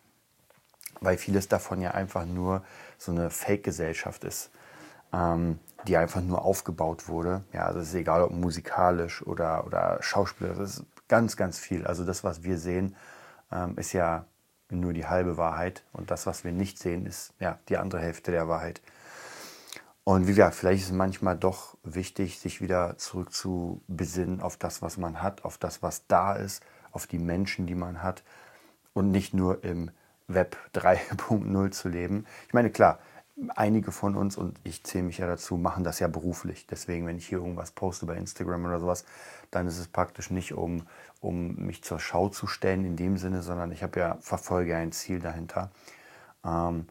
weil 1.00 1.16
vieles 1.16 1.48
davon 1.48 1.80
ja 1.80 1.92
einfach 1.92 2.24
nur 2.24 2.62
so 2.98 3.12
eine 3.12 3.30
Fake-Gesellschaft 3.30 4.24
ist, 4.24 4.50
ähm, 5.12 5.58
die 5.86 5.96
einfach 5.96 6.20
nur 6.20 6.44
aufgebaut 6.44 7.08
wurde. 7.08 7.42
Ja, 7.52 7.66
also 7.66 7.80
es 7.80 7.88
ist 7.88 7.94
egal, 7.94 8.22
ob 8.22 8.32
musikalisch 8.32 9.26
oder, 9.26 9.66
oder 9.66 9.98
Schauspieler, 10.00 10.54
das 10.54 10.78
ist 10.78 10.84
ganz, 11.08 11.36
ganz 11.36 11.58
viel. 11.58 11.86
Also 11.86 12.04
das, 12.04 12.22
was 12.22 12.44
wir 12.44 12.58
sehen, 12.58 12.94
ähm, 13.50 13.76
ist 13.76 13.92
ja 13.92 14.24
nur 14.70 14.92
die 14.92 15.06
halbe 15.06 15.36
Wahrheit 15.36 15.84
und 15.92 16.10
das, 16.10 16.26
was 16.26 16.44
wir 16.44 16.52
nicht 16.52 16.78
sehen, 16.78 17.04
ist 17.06 17.34
ja 17.40 17.58
die 17.68 17.76
andere 17.76 18.00
Hälfte 18.00 18.30
der 18.30 18.48
Wahrheit. 18.48 18.80
Und 20.04 20.26
wie 20.26 20.32
gesagt, 20.32 20.56
vielleicht 20.56 20.82
ist 20.82 20.90
es 20.90 20.96
manchmal 20.96 21.36
doch 21.36 21.76
wichtig, 21.84 22.40
sich 22.40 22.60
wieder 22.60 22.98
zurück 22.98 23.32
zu 23.32 23.82
besinnen 23.86 24.40
auf 24.40 24.56
das, 24.56 24.82
was 24.82 24.96
man 24.96 25.22
hat, 25.22 25.44
auf 25.44 25.58
das, 25.58 25.82
was 25.82 26.06
da 26.08 26.34
ist, 26.34 26.64
auf 26.90 27.06
die 27.06 27.18
Menschen, 27.18 27.66
die 27.66 27.76
man 27.76 28.02
hat 28.02 28.24
und 28.94 29.10
nicht 29.10 29.32
nur 29.32 29.62
im 29.62 29.90
Web 30.26 30.56
3.0 30.74 31.70
zu 31.70 31.88
leben. 31.88 32.26
Ich 32.48 32.54
meine, 32.54 32.70
klar, 32.70 32.98
einige 33.54 33.92
von 33.92 34.16
uns, 34.16 34.36
und 34.36 34.58
ich 34.64 34.84
zähle 34.84 35.04
mich 35.04 35.18
ja 35.18 35.26
dazu, 35.26 35.56
machen 35.56 35.84
das 35.84 36.00
ja 36.00 36.08
beruflich. 36.08 36.66
Deswegen, 36.66 37.06
wenn 37.06 37.16
ich 37.16 37.28
hier 37.28 37.38
irgendwas 37.38 37.70
poste 37.70 38.06
bei 38.06 38.16
Instagram 38.16 38.64
oder 38.64 38.80
sowas, 38.80 39.04
dann 39.50 39.66
ist 39.68 39.78
es 39.78 39.88
praktisch 39.88 40.30
nicht, 40.30 40.52
um, 40.52 40.86
um 41.20 41.54
mich 41.56 41.82
zur 41.84 42.00
Schau 42.00 42.28
zu 42.28 42.46
stellen 42.46 42.84
in 42.84 42.96
dem 42.96 43.16
Sinne, 43.18 43.42
sondern 43.42 43.70
ich 43.72 43.82
habe 43.82 44.00
ja, 44.00 44.16
verfolge 44.20 44.76
ein 44.76 44.92
Ziel 44.92 45.20
dahinter. 45.20 45.70
Ähm, 46.44 46.86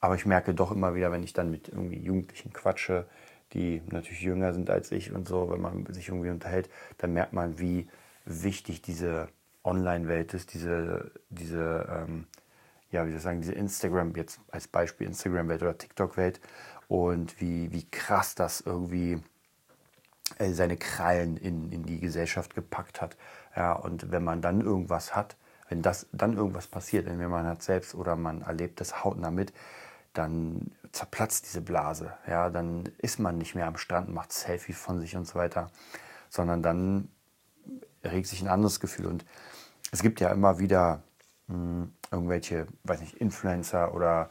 aber 0.00 0.14
ich 0.14 0.26
merke 0.26 0.54
doch 0.54 0.70
immer 0.72 0.94
wieder, 0.94 1.10
wenn 1.12 1.22
ich 1.22 1.32
dann 1.32 1.50
mit 1.50 1.68
irgendwie 1.68 1.98
Jugendlichen 1.98 2.52
quatsche, 2.52 3.06
die 3.52 3.82
natürlich 3.90 4.20
jünger 4.20 4.52
sind 4.52 4.70
als 4.70 4.92
ich 4.92 5.12
und 5.12 5.26
so, 5.26 5.50
wenn 5.50 5.60
man 5.60 5.86
sich 5.92 6.08
irgendwie 6.08 6.30
unterhält, 6.30 6.68
dann 6.98 7.12
merkt 7.12 7.32
man, 7.32 7.58
wie 7.58 7.88
wichtig 8.24 8.82
diese 8.82 9.28
Online-Welt 9.64 10.34
ist, 10.34 10.54
diese, 10.54 11.10
diese 11.30 11.88
ähm, 11.90 12.26
ja, 12.90 13.04
wie 13.04 13.10
soll 13.10 13.16
ich 13.16 13.22
sagen, 13.22 13.40
diese 13.40 13.52
Instagram, 13.52 14.14
jetzt 14.16 14.40
als 14.50 14.68
Beispiel 14.68 15.06
Instagram-Welt 15.06 15.62
oder 15.62 15.76
TikTok-Welt 15.76 16.40
und 16.88 17.40
wie, 17.40 17.70
wie 17.72 17.88
krass 17.90 18.34
das 18.34 18.60
irgendwie 18.60 19.22
äh, 20.38 20.52
seine 20.52 20.76
Krallen 20.76 21.36
in, 21.36 21.70
in 21.70 21.84
die 21.84 22.00
Gesellschaft 22.00 22.54
gepackt 22.54 23.00
hat. 23.00 23.16
Ja, 23.54 23.72
und 23.72 24.10
wenn 24.10 24.24
man 24.24 24.40
dann 24.40 24.60
irgendwas 24.60 25.14
hat, 25.14 25.36
wenn 25.68 25.82
das 25.82 26.06
dann 26.12 26.34
irgendwas 26.34 26.66
passiert, 26.66 27.06
entweder 27.06 27.28
man 27.28 27.46
hat 27.46 27.62
selbst 27.62 27.94
oder 27.94 28.16
man 28.16 28.40
erlebt 28.40 28.80
das 28.80 29.04
hautnah 29.04 29.30
mit, 29.30 29.52
dann 30.12 30.72
zerplatzt 30.92 31.46
diese 31.46 31.60
Blase. 31.60 32.12
Ja, 32.26 32.50
dann 32.50 32.84
ist 32.98 33.18
man 33.18 33.38
nicht 33.38 33.54
mehr 33.54 33.66
am 33.66 33.76
Strand, 33.76 34.08
macht 34.08 34.32
Selfies 34.32 34.78
von 34.78 35.00
sich 35.00 35.16
und 35.16 35.26
so 35.26 35.34
weiter, 35.34 35.70
sondern 36.28 36.62
dann 36.62 37.08
regt 38.04 38.26
sich 38.26 38.42
ein 38.42 38.48
anderes 38.48 38.80
Gefühl. 38.80 39.06
Und 39.06 39.24
es 39.92 40.02
gibt 40.02 40.20
ja 40.20 40.30
immer 40.30 40.58
wieder 40.58 41.02
mh, 41.46 41.54
hm, 41.54 41.92
irgendwelche, 42.10 42.66
weiß 42.84 43.00
nicht, 43.00 43.14
Influencer 43.14 43.94
oder 43.94 44.30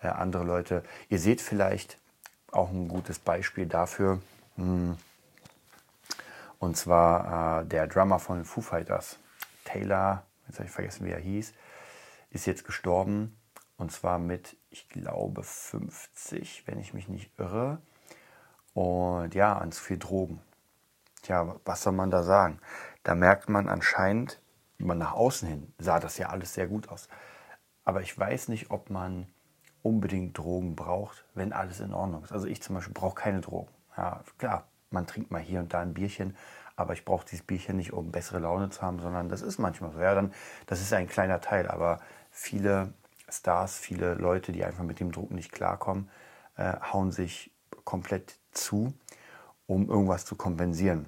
äh, 0.00 0.08
andere 0.08 0.44
Leute. 0.44 0.82
Ihr 1.08 1.18
seht 1.18 1.40
vielleicht 1.40 1.98
auch 2.50 2.70
ein 2.70 2.88
gutes 2.88 3.18
Beispiel 3.18 3.66
dafür. 3.66 4.20
Mh, 4.56 4.64
hm, 4.64 4.98
und 6.58 6.76
zwar 6.76 7.62
äh, 7.62 7.66
der 7.66 7.86
Drummer 7.86 8.18
von 8.18 8.44
Foo 8.44 8.60
Fighters, 8.60 9.18
Taylor, 9.64 10.24
jetzt 10.48 10.58
habe 10.58 10.66
ich 10.66 10.72
vergessen, 10.74 11.06
wie 11.06 11.10
er 11.10 11.20
hieß, 11.20 11.54
ist 12.30 12.46
jetzt 12.46 12.64
gestorben. 12.64 13.37
Und 13.78 13.92
zwar 13.92 14.18
mit, 14.18 14.56
ich 14.70 14.88
glaube, 14.88 15.42
50, 15.42 16.64
wenn 16.66 16.78
ich 16.78 16.92
mich 16.92 17.08
nicht 17.08 17.30
irre. 17.38 17.80
Und 18.74 19.34
ja, 19.34 19.56
an 19.56 19.72
zu 19.72 19.82
viel 19.82 19.98
Drogen. 19.98 20.40
Tja, 21.22 21.56
was 21.64 21.82
soll 21.82 21.94
man 21.94 22.10
da 22.10 22.22
sagen? 22.22 22.60
Da 23.04 23.14
merkt 23.14 23.48
man 23.48 23.68
anscheinend, 23.68 24.40
man 24.78 24.98
nach 24.98 25.12
außen 25.12 25.48
hin 25.48 25.72
sah 25.78 26.00
das 26.00 26.18
ja 26.18 26.28
alles 26.28 26.54
sehr 26.54 26.66
gut 26.66 26.88
aus. 26.88 27.08
Aber 27.84 28.02
ich 28.02 28.16
weiß 28.16 28.48
nicht, 28.48 28.70
ob 28.70 28.90
man 28.90 29.26
unbedingt 29.82 30.36
Drogen 30.36 30.76
braucht, 30.76 31.24
wenn 31.34 31.52
alles 31.52 31.80
in 31.80 31.94
Ordnung 31.94 32.24
ist. 32.24 32.32
Also 32.32 32.46
ich 32.46 32.62
zum 32.62 32.74
Beispiel 32.74 32.94
brauche 32.94 33.14
keine 33.14 33.40
Drogen. 33.40 33.70
Ja, 33.96 34.22
klar, 34.38 34.66
man 34.90 35.06
trinkt 35.06 35.30
mal 35.30 35.40
hier 35.40 35.60
und 35.60 35.72
da 35.72 35.80
ein 35.80 35.94
Bierchen, 35.94 36.36
aber 36.76 36.92
ich 36.92 37.04
brauche 37.04 37.26
dieses 37.26 37.44
Bierchen 37.44 37.76
nicht, 37.76 37.92
um 37.92 38.10
bessere 38.10 38.40
Laune 38.40 38.70
zu 38.70 38.82
haben, 38.82 39.00
sondern 39.00 39.28
das 39.28 39.42
ist 39.42 39.58
manchmal 39.58 39.92
so. 39.92 40.00
Ja, 40.00 40.14
dann, 40.14 40.32
das 40.66 40.80
ist 40.80 40.92
ein 40.92 41.08
kleiner 41.08 41.40
Teil, 41.40 41.68
aber 41.68 42.00
viele 42.30 42.92
Stars, 43.28 43.76
viele 43.76 44.14
Leute, 44.14 44.52
die 44.52 44.64
einfach 44.64 44.84
mit 44.84 45.00
dem 45.00 45.12
Druck 45.12 45.30
nicht 45.30 45.52
klarkommen, 45.52 46.08
äh, 46.56 46.74
hauen 46.92 47.12
sich 47.12 47.50
komplett 47.84 48.38
zu, 48.52 48.92
um 49.66 49.88
irgendwas 49.88 50.24
zu 50.24 50.36
kompensieren. 50.36 51.06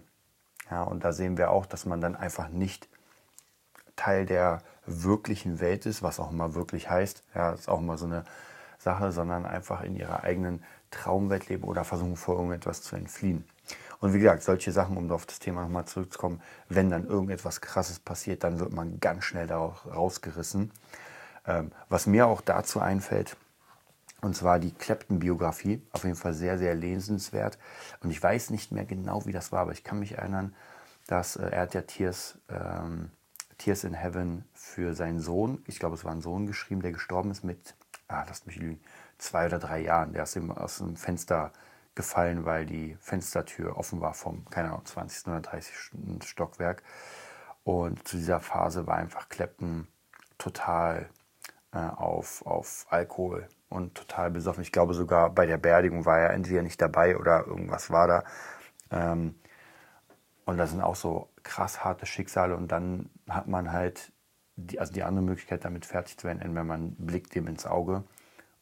Ja, 0.70 0.82
und 0.82 1.04
da 1.04 1.12
sehen 1.12 1.36
wir 1.36 1.50
auch, 1.50 1.66
dass 1.66 1.86
man 1.86 2.00
dann 2.00 2.14
einfach 2.16 2.48
nicht 2.48 2.88
Teil 3.96 4.24
der 4.24 4.62
wirklichen 4.86 5.60
Welt 5.60 5.84
ist, 5.86 6.02
was 6.02 6.20
auch 6.20 6.30
immer 6.30 6.54
wirklich 6.54 6.88
heißt. 6.88 7.22
Ja, 7.34 7.52
ist 7.52 7.68
auch 7.68 7.80
immer 7.80 7.98
so 7.98 8.06
eine 8.06 8.24
Sache, 8.78 9.12
sondern 9.12 9.44
einfach 9.44 9.82
in 9.82 9.96
ihrer 9.96 10.22
eigenen 10.24 10.64
Traumwelt 10.90 11.48
leben 11.48 11.64
oder 11.64 11.84
versuchen 11.84 12.16
vor 12.16 12.36
irgendetwas 12.36 12.82
zu 12.82 12.96
entfliehen. 12.96 13.44
Und 14.00 14.14
wie 14.14 14.18
gesagt, 14.18 14.42
solche 14.42 14.72
Sachen, 14.72 14.96
um 14.96 15.10
auf 15.10 15.26
das 15.26 15.38
Thema 15.38 15.62
nochmal 15.62 15.84
zurückzukommen, 15.84 16.40
wenn 16.68 16.88
dann 16.88 17.06
irgendetwas 17.06 17.60
Krasses 17.60 17.98
passiert, 17.98 18.42
dann 18.42 18.58
wird 18.58 18.72
man 18.72 18.98
ganz 18.98 19.24
schnell 19.24 19.46
daraus 19.46 19.86
rausgerissen. 19.86 20.72
Ähm, 21.46 21.72
was 21.88 22.06
mir 22.06 22.26
auch 22.26 22.40
dazu 22.40 22.80
einfällt, 22.80 23.36
und 24.20 24.36
zwar 24.36 24.58
die 24.58 24.72
Clapton-Biografie, 24.72 25.82
auf 25.92 26.04
jeden 26.04 26.16
Fall 26.16 26.34
sehr, 26.34 26.58
sehr 26.58 26.74
lesenswert. 26.74 27.58
Und 28.00 28.10
ich 28.10 28.22
weiß 28.22 28.50
nicht 28.50 28.70
mehr 28.72 28.84
genau, 28.84 29.24
wie 29.26 29.32
das 29.32 29.50
war, 29.50 29.60
aber 29.60 29.72
ich 29.72 29.84
kann 29.84 29.98
mich 29.98 30.18
erinnern, 30.18 30.54
dass 31.06 31.36
äh, 31.36 31.48
er 31.48 31.62
hat 31.62 31.74
ja 31.74 31.82
Tears, 31.82 32.38
ähm, 32.48 33.10
Tears 33.58 33.84
in 33.84 33.94
Heaven 33.94 34.44
für 34.52 34.94
seinen 34.94 35.20
Sohn, 35.20 35.62
ich 35.66 35.78
glaube, 35.78 35.94
es 35.94 36.04
war 36.04 36.12
ein 36.12 36.20
Sohn 36.20 36.46
geschrieben, 36.46 36.82
der 36.82 36.92
gestorben 36.92 37.30
ist 37.30 37.44
mit, 37.44 37.74
ah, 38.08 38.24
lasst 38.26 38.46
mich 38.46 38.56
lügen, 38.56 38.80
zwei 39.18 39.46
oder 39.46 39.58
drei 39.58 39.80
Jahren. 39.80 40.12
Der 40.12 40.24
ist 40.24 40.36
ihm 40.36 40.50
aus 40.50 40.78
dem 40.78 40.96
Fenster 40.96 41.52
gefallen, 41.94 42.44
weil 42.44 42.66
die 42.66 42.96
Fenstertür 43.00 43.76
offen 43.76 44.00
war 44.00 44.14
vom, 44.14 44.44
keine 44.50 44.68
Ahnung, 44.68 44.84
20. 44.84 45.28
oder 45.28 45.40
30. 45.40 45.74
Stockwerk. 46.24 46.82
Und 47.64 48.06
zu 48.08 48.16
dieser 48.16 48.40
Phase 48.40 48.86
war 48.86 48.96
einfach 48.96 49.28
Clapton 49.28 49.86
total 50.38 51.08
äh, 51.72 51.78
auf, 51.78 52.44
auf 52.46 52.86
Alkohol 52.90 53.48
und 53.68 53.94
total 53.94 54.30
besoffen. 54.30 54.62
Ich 54.62 54.72
glaube 54.72 54.94
sogar 54.94 55.30
bei 55.30 55.46
der 55.46 55.58
Beerdigung 55.58 56.04
war 56.04 56.18
er 56.18 56.30
entweder 56.30 56.62
nicht 56.62 56.80
dabei 56.80 57.16
oder 57.16 57.46
irgendwas 57.46 57.90
war 57.90 58.08
da. 58.08 58.24
Ähm, 58.90 59.36
und 60.44 60.56
das 60.58 60.70
sind 60.70 60.80
auch 60.80 60.96
so 60.96 61.28
krass 61.42 61.84
harte 61.84 62.06
Schicksale 62.06 62.56
und 62.56 62.72
dann 62.72 63.08
hat 63.28 63.46
man 63.46 63.72
halt 63.72 64.12
die, 64.56 64.80
also 64.80 64.92
die 64.92 65.04
andere 65.04 65.24
Möglichkeit, 65.24 65.64
damit 65.64 65.86
fertig 65.86 66.18
zu 66.18 66.26
werden, 66.26 66.54
wenn 66.54 66.66
man 66.66 66.96
blickt 66.96 67.34
dem 67.34 67.46
ins 67.46 67.66
Auge 67.66 68.04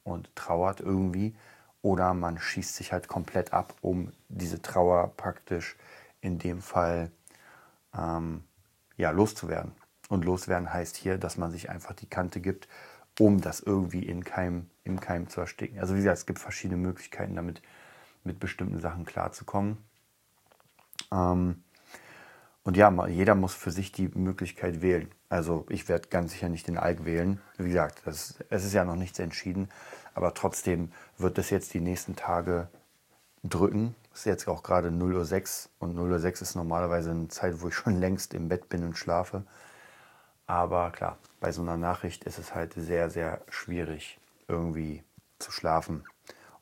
und 0.05 0.35
trauert 0.37 0.81
irgendwie. 0.81 1.35
Oder 1.81 2.13
man 2.13 2.39
schießt 2.39 2.75
sich 2.75 2.93
halt 2.93 3.09
komplett 3.09 3.53
ab, 3.53 3.75
um 3.81 4.13
diese 4.29 4.61
Trauer 4.61 5.13
praktisch 5.17 5.77
in 6.21 6.39
dem 6.39 6.61
Fall 6.61 7.11
ähm, 7.97 8.45
ja, 8.97 9.11
loszuwerden. 9.11 9.73
Und 10.09 10.25
loswerden 10.25 10.73
heißt 10.73 10.97
hier, 10.97 11.19
dass 11.19 11.37
man 11.37 11.51
sich 11.51 11.71
einfach 11.71 11.95
die 11.95 12.09
Kante 12.09 12.41
gibt, 12.41 12.69
um 13.19 13.41
das 13.41 13.61
irgendwie 13.61 14.05
in 14.05 14.25
Keim, 14.25 14.67
im 14.85 15.01
Keim 15.01 15.29
zu 15.29 15.41
ersticken. 15.41 15.79
Also 15.81 15.95
wie 15.95 15.99
gesagt, 15.99 16.19
es 16.19 16.27
gibt 16.27 16.39
verschiedene 16.39 16.81
Möglichkeiten, 16.81 17.37
damit 17.37 17.63
mit 18.25 18.39
bestimmten 18.39 18.81
Sachen 18.81 19.05
klarzukommen. 19.05 19.79
Ähm, 21.13 21.63
und 22.65 22.77
ja, 22.77 23.07
jeder 23.07 23.35
muss 23.35 23.55
für 23.55 23.71
sich 23.71 23.93
die 23.93 24.09
Möglichkeit 24.09 24.83
wählen. 24.83 25.11
Also 25.31 25.65
ich 25.71 25.89
werde 25.89 26.09
ganz 26.09 26.33
sicher 26.33 26.49
nicht 26.49 26.69
den 26.69 26.77
Alk 26.77 27.05
wählen. 27.05 27.41
Wie 27.57 27.69
gesagt, 27.69 28.03
das, 28.05 28.35
es 28.51 28.65
ist 28.65 28.75
ja 28.75 28.85
noch 28.85 28.97
nichts 28.97 29.19
entschieden. 29.19 29.69
Aber 30.15 30.35
trotzdem 30.35 30.93
wird 31.17 31.39
es 31.39 31.51
jetzt 31.51 31.73
die 31.75 31.81
nächsten 31.81 32.15
Tage 32.15 32.69
drücken. 33.43 33.95
Es 34.13 34.21
ist 34.21 34.25
jetzt 34.27 34.49
auch 34.49 34.63
gerade 34.63 34.89
0.06 34.89 35.69
Uhr 35.81 35.89
und 35.89 35.97
0.06 35.97 36.25
Uhr 36.25 36.43
ist 36.43 36.55
normalerweise 36.57 37.11
eine 37.11 37.29
Zeit, 37.29 37.63
wo 37.63 37.69
ich 37.69 37.75
schon 37.75 37.97
längst 38.01 38.35
im 38.35 38.49
Bett 38.49 38.69
bin 38.69 38.85
und 38.85 38.99
schlafe. 38.99 39.45
Aber 40.49 40.91
klar, 40.93 41.19
bei 41.41 41.53
so 41.53 41.61
einer 41.61 41.77
Nachricht 41.77 42.25
ist 42.25 42.39
es 42.39 42.55
halt 42.55 42.73
sehr, 42.73 43.11
sehr 43.11 43.43
schwierig, 43.51 44.19
irgendwie 44.49 45.05
zu 45.39 45.53
schlafen 45.53 46.05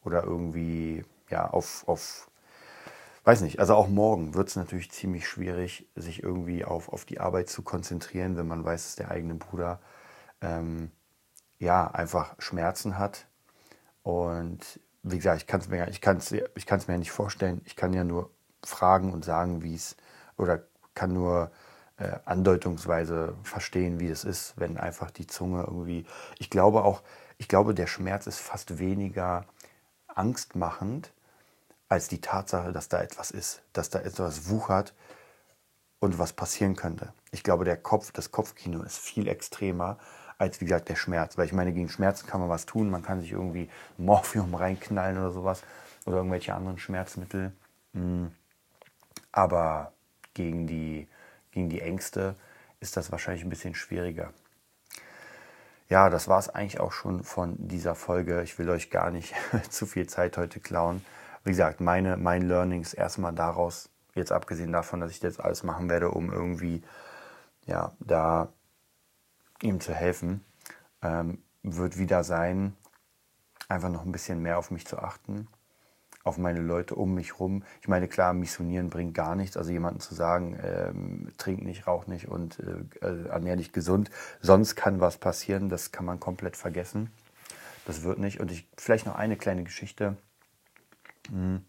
oder 0.04 0.24
irgendwie 0.24 1.04
ja, 1.30 1.48
auf, 1.48 1.86
auf 1.86 2.28
weiß 3.22 3.42
nicht, 3.42 3.60
also 3.60 3.74
auch 3.76 3.86
morgen 3.88 4.34
wird 4.34 4.48
es 4.48 4.56
natürlich 4.56 4.90
ziemlich 4.90 5.28
schwierig, 5.28 5.88
sich 5.94 6.22
irgendwie 6.22 6.64
auf, 6.64 6.88
auf 6.88 7.04
die 7.04 7.20
Arbeit 7.20 7.48
zu 7.48 7.62
konzentrieren, 7.62 8.36
wenn 8.36 8.48
man 8.48 8.64
weiß, 8.64 8.82
dass 8.82 8.96
der 8.96 9.10
eigene 9.12 9.34
Bruder 9.36 9.80
ähm, 10.40 10.90
ja 11.60 11.88
einfach 11.88 12.34
Schmerzen 12.40 12.98
hat. 12.98 13.28
Und 14.02 14.80
wie 15.04 15.16
gesagt, 15.16 15.42
ich 15.42 15.46
kann 15.46 15.60
es 15.60 15.68
mir, 15.68 15.88
ich 15.88 16.00
ich 16.66 16.66
mir 16.88 16.94
ja 16.94 16.98
nicht 16.98 17.12
vorstellen. 17.12 17.62
Ich 17.64 17.76
kann 17.76 17.92
ja 17.92 18.02
nur 18.02 18.30
fragen 18.64 19.12
und 19.12 19.24
sagen, 19.24 19.62
wie 19.62 19.76
es, 19.76 19.96
oder 20.36 20.64
kann 20.94 21.12
nur 21.12 21.52
äh, 21.98 22.18
andeutungsweise 22.24 23.34
verstehen, 23.42 24.00
wie 24.00 24.08
es 24.08 24.24
ist, 24.24 24.54
wenn 24.56 24.76
einfach 24.76 25.10
die 25.10 25.26
Zunge 25.26 25.62
irgendwie. 25.62 26.06
Ich 26.38 26.50
glaube 26.50 26.84
auch, 26.84 27.02
ich 27.38 27.48
glaube, 27.48 27.74
der 27.74 27.86
Schmerz 27.86 28.26
ist 28.26 28.38
fast 28.38 28.78
weniger 28.78 29.44
angstmachend, 30.06 31.12
als 31.88 32.08
die 32.08 32.20
Tatsache, 32.20 32.72
dass 32.72 32.88
da 32.88 33.00
etwas 33.00 33.30
ist, 33.30 33.62
dass 33.72 33.90
da 33.90 34.00
etwas 34.00 34.48
wuchert 34.48 34.94
und 36.00 36.18
was 36.18 36.32
passieren 36.32 36.76
könnte. 36.76 37.12
Ich 37.30 37.42
glaube, 37.42 37.64
der 37.64 37.76
Kopf, 37.76 38.12
das 38.12 38.30
Kopfkino 38.30 38.82
ist 38.82 38.98
viel 38.98 39.28
extremer 39.28 39.98
als, 40.38 40.60
wie 40.60 40.64
gesagt, 40.66 40.88
der 40.88 40.96
Schmerz. 40.96 41.38
Weil 41.38 41.46
ich 41.46 41.52
meine, 41.52 41.72
gegen 41.72 41.88
Schmerzen 41.88 42.26
kann 42.26 42.40
man 42.40 42.48
was 42.48 42.66
tun. 42.66 42.90
Man 42.90 43.02
kann 43.02 43.20
sich 43.20 43.32
irgendwie 43.32 43.70
Morphium 43.96 44.54
reinknallen 44.54 45.18
oder 45.18 45.30
sowas 45.30 45.62
oder 46.04 46.16
irgendwelche 46.16 46.54
anderen 46.54 46.78
Schmerzmittel. 46.78 47.52
Hm. 47.94 48.32
Aber 49.32 49.92
gegen 50.34 50.66
die, 50.66 51.08
gegen 51.56 51.68
die 51.68 51.80
Ängste 51.80 52.36
ist 52.78 52.96
das 52.96 53.10
wahrscheinlich 53.10 53.44
ein 53.44 53.50
bisschen 53.50 53.74
schwieriger. 53.74 54.32
Ja, 55.88 56.10
das 56.10 56.28
war 56.28 56.38
es 56.38 56.48
eigentlich 56.48 56.80
auch 56.80 56.92
schon 56.92 57.24
von 57.24 57.56
dieser 57.58 57.94
Folge. 57.94 58.42
Ich 58.42 58.58
will 58.58 58.70
euch 58.70 58.90
gar 58.90 59.10
nicht 59.10 59.34
zu 59.70 59.86
viel 59.86 60.06
Zeit 60.06 60.36
heute 60.36 60.60
klauen 60.60 61.02
wie 61.46 61.50
gesagt, 61.50 61.80
meine, 61.80 62.16
mein 62.16 62.42
Learnings 62.42 62.92
erstmal 62.92 63.32
daraus, 63.32 63.88
jetzt 64.16 64.32
abgesehen 64.32 64.72
davon, 64.72 65.00
dass 65.00 65.12
ich 65.12 65.22
jetzt 65.22 65.40
alles 65.40 65.62
machen 65.62 65.88
werde, 65.88 66.10
um 66.10 66.32
irgendwie 66.32 66.82
ja, 67.66 67.92
da 68.00 68.48
ihm 69.62 69.80
zu 69.80 69.94
helfen, 69.94 70.44
ähm, 71.02 71.38
wird 71.62 71.98
wieder 71.98 72.24
sein, 72.24 72.76
einfach 73.68 73.90
noch 73.90 74.04
ein 74.04 74.10
bisschen 74.10 74.42
mehr 74.42 74.58
auf 74.58 74.72
mich 74.72 74.88
zu 74.88 74.98
achten, 74.98 75.46
auf 76.26 76.38
meine 76.38 76.60
Leute 76.60 76.94
um 76.94 77.14
mich 77.14 77.38
rum. 77.38 77.62
Ich 77.80 77.88
meine, 77.88 78.08
klar, 78.08 78.32
missionieren 78.32 78.90
bringt 78.90 79.14
gar 79.14 79.36
nichts. 79.36 79.56
Also 79.56 79.70
jemandem 79.70 80.00
zu 80.00 80.14
sagen, 80.14 80.58
ähm, 80.62 81.32
trink 81.38 81.62
nicht, 81.62 81.86
rauch 81.86 82.06
nicht 82.06 82.28
und 82.28 82.58
äh, 82.58 83.06
äh 83.06 83.28
ernähr 83.28 83.56
dich 83.56 83.72
gesund, 83.72 84.10
sonst 84.40 84.74
kann 84.74 85.00
was 85.00 85.18
passieren, 85.18 85.68
das 85.68 85.92
kann 85.92 86.04
man 86.04 86.18
komplett 86.18 86.56
vergessen. 86.56 87.10
Das 87.86 88.02
wird 88.02 88.18
nicht. 88.18 88.40
Und 88.40 88.50
ich 88.50 88.68
vielleicht 88.76 89.06
noch 89.06 89.14
eine 89.14 89.36
kleine 89.36 89.62
Geschichte. 89.62 90.16
Hm. 91.30 91.64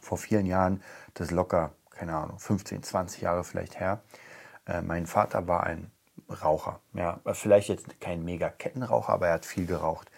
Vor 0.00 0.18
vielen 0.18 0.46
Jahren, 0.46 0.82
das 1.14 1.30
locker, 1.30 1.72
keine 1.90 2.16
Ahnung, 2.16 2.38
15, 2.38 2.82
20 2.82 3.22
Jahre 3.22 3.44
vielleicht 3.44 3.78
her. 3.78 4.02
Äh, 4.66 4.82
mein 4.82 5.06
Vater 5.06 5.46
war 5.46 5.64
ein 5.64 5.90
Raucher. 6.42 6.80
Ja, 6.94 7.20
vielleicht 7.32 7.68
jetzt 7.68 8.00
kein 8.00 8.24
mega 8.24 8.48
Kettenraucher, 8.48 9.12
aber 9.12 9.28
er 9.28 9.34
hat 9.34 9.46
viel 9.46 9.66
geraucht. 9.66 10.10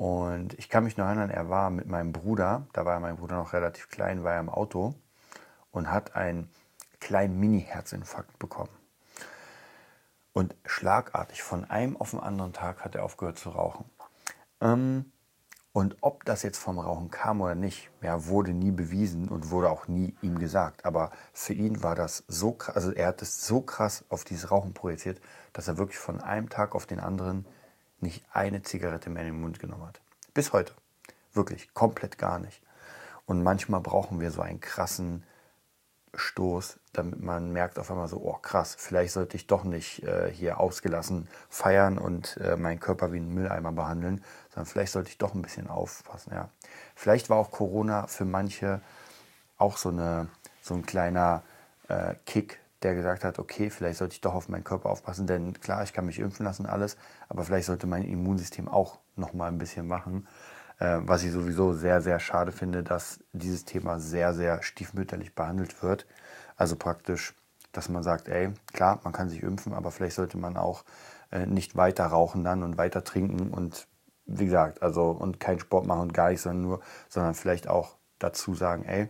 Und 0.00 0.58
ich 0.58 0.70
kann 0.70 0.84
mich 0.84 0.96
noch 0.96 1.04
erinnern, 1.04 1.28
er 1.28 1.50
war 1.50 1.68
mit 1.68 1.86
meinem 1.86 2.12
Bruder, 2.12 2.66
da 2.72 2.86
war 2.86 2.98
mein 3.00 3.18
Bruder 3.18 3.36
noch 3.36 3.52
relativ 3.52 3.90
klein, 3.90 4.24
war 4.24 4.32
er 4.32 4.40
im 4.40 4.48
Auto 4.48 4.94
und 5.72 5.90
hat 5.90 6.16
einen 6.16 6.48
kleinen 7.00 7.38
Mini-Herzinfarkt 7.38 8.38
bekommen. 8.38 8.70
Und 10.32 10.56
schlagartig 10.64 11.42
von 11.42 11.68
einem 11.68 11.98
auf 11.98 12.12
den 12.12 12.20
anderen 12.20 12.54
Tag 12.54 12.82
hat 12.82 12.94
er 12.94 13.04
aufgehört 13.04 13.38
zu 13.38 13.50
rauchen. 13.50 13.84
Ähm, 14.62 15.12
und 15.74 15.98
ob 16.00 16.24
das 16.24 16.44
jetzt 16.44 16.56
vom 16.56 16.78
Rauchen 16.78 17.10
kam 17.10 17.42
oder 17.42 17.54
nicht, 17.54 17.90
ja, 18.00 18.24
wurde 18.24 18.54
nie 18.54 18.70
bewiesen 18.70 19.28
und 19.28 19.50
wurde 19.50 19.68
auch 19.68 19.86
nie 19.86 20.16
ihm 20.22 20.38
gesagt. 20.38 20.86
Aber 20.86 21.10
für 21.34 21.52
ihn 21.52 21.82
war 21.82 21.94
das 21.94 22.24
so 22.26 22.52
krass, 22.52 22.74
also 22.74 22.90
er 22.90 23.08
hat 23.08 23.20
es 23.20 23.46
so 23.46 23.60
krass 23.60 24.02
auf 24.08 24.24
dieses 24.24 24.50
Rauchen 24.50 24.72
projiziert, 24.72 25.20
dass 25.52 25.68
er 25.68 25.76
wirklich 25.76 25.98
von 25.98 26.22
einem 26.22 26.48
Tag 26.48 26.74
auf 26.74 26.86
den 26.86 27.00
anderen 27.00 27.44
nicht 28.02 28.24
eine 28.32 28.62
Zigarette 28.62 29.10
mehr 29.10 29.22
in 29.22 29.32
den 29.32 29.40
Mund 29.40 29.58
genommen 29.58 29.86
hat. 29.86 30.00
Bis 30.34 30.52
heute. 30.52 30.72
Wirklich, 31.32 31.72
komplett 31.74 32.18
gar 32.18 32.38
nicht. 32.38 32.60
Und 33.26 33.42
manchmal 33.42 33.80
brauchen 33.80 34.20
wir 34.20 34.30
so 34.30 34.42
einen 34.42 34.60
krassen 34.60 35.24
Stoß, 36.14 36.78
damit 36.92 37.22
man 37.22 37.52
merkt 37.52 37.78
auf 37.78 37.90
einmal 37.90 38.08
so, 38.08 38.16
oh 38.16 38.36
krass, 38.42 38.74
vielleicht 38.76 39.12
sollte 39.12 39.36
ich 39.36 39.46
doch 39.46 39.62
nicht 39.62 40.02
äh, 40.02 40.30
hier 40.32 40.58
ausgelassen 40.58 41.28
feiern 41.48 41.98
und 41.98 42.36
äh, 42.38 42.56
meinen 42.56 42.80
Körper 42.80 43.12
wie 43.12 43.18
einen 43.18 43.32
Mülleimer 43.32 43.70
behandeln, 43.70 44.24
sondern 44.48 44.66
vielleicht 44.66 44.92
sollte 44.92 45.10
ich 45.10 45.18
doch 45.18 45.34
ein 45.34 45.42
bisschen 45.42 45.68
aufpassen. 45.68 46.32
Ja. 46.34 46.48
Vielleicht 46.96 47.30
war 47.30 47.36
auch 47.36 47.52
Corona 47.52 48.08
für 48.08 48.24
manche 48.24 48.80
auch 49.56 49.76
so, 49.76 49.90
eine, 49.90 50.26
so 50.62 50.74
ein 50.74 50.84
kleiner 50.84 51.42
äh, 51.88 52.14
Kick, 52.26 52.58
der 52.82 52.94
gesagt 52.94 53.24
hat, 53.24 53.38
okay, 53.38 53.70
vielleicht 53.70 53.98
sollte 53.98 54.14
ich 54.14 54.20
doch 54.20 54.34
auf 54.34 54.48
meinen 54.48 54.64
Körper 54.64 54.90
aufpassen, 54.90 55.26
denn 55.26 55.52
klar, 55.60 55.82
ich 55.82 55.92
kann 55.92 56.06
mich 56.06 56.18
impfen 56.18 56.44
lassen, 56.44 56.66
alles, 56.66 56.96
aber 57.28 57.44
vielleicht 57.44 57.66
sollte 57.66 57.86
mein 57.86 58.04
Immunsystem 58.04 58.68
auch 58.68 58.98
noch 59.16 59.34
mal 59.34 59.48
ein 59.48 59.58
bisschen 59.58 59.86
machen. 59.86 60.26
Äh, 60.78 61.00
was 61.02 61.22
ich 61.22 61.30
sowieso 61.30 61.74
sehr, 61.74 62.00
sehr 62.00 62.18
schade 62.18 62.52
finde, 62.52 62.82
dass 62.82 63.20
dieses 63.32 63.64
Thema 63.64 64.00
sehr, 64.00 64.32
sehr 64.34 64.62
stiefmütterlich 64.62 65.34
behandelt 65.34 65.82
wird. 65.82 66.06
Also 66.56 66.74
praktisch, 66.76 67.34
dass 67.72 67.88
man 67.88 68.02
sagt, 68.02 68.28
ey, 68.28 68.50
klar, 68.72 69.00
man 69.04 69.12
kann 69.12 69.28
sich 69.28 69.42
impfen, 69.42 69.74
aber 69.74 69.90
vielleicht 69.90 70.16
sollte 70.16 70.38
man 70.38 70.56
auch 70.56 70.84
äh, 71.30 71.46
nicht 71.46 71.76
weiter 71.76 72.06
rauchen 72.06 72.44
dann 72.44 72.62
und 72.62 72.78
weiter 72.78 73.04
trinken 73.04 73.50
und 73.50 73.86
wie 74.26 74.46
gesagt, 74.46 74.82
also 74.82 75.10
und 75.10 75.40
keinen 75.40 75.60
Sport 75.60 75.86
machen 75.86 76.02
und 76.02 76.14
gar 76.14 76.30
nicht, 76.30 76.40
sondern 76.40 76.62
nur, 76.62 76.80
sondern 77.08 77.34
vielleicht 77.34 77.68
auch 77.68 77.96
dazu 78.18 78.54
sagen, 78.54 78.84
ey, 78.84 79.08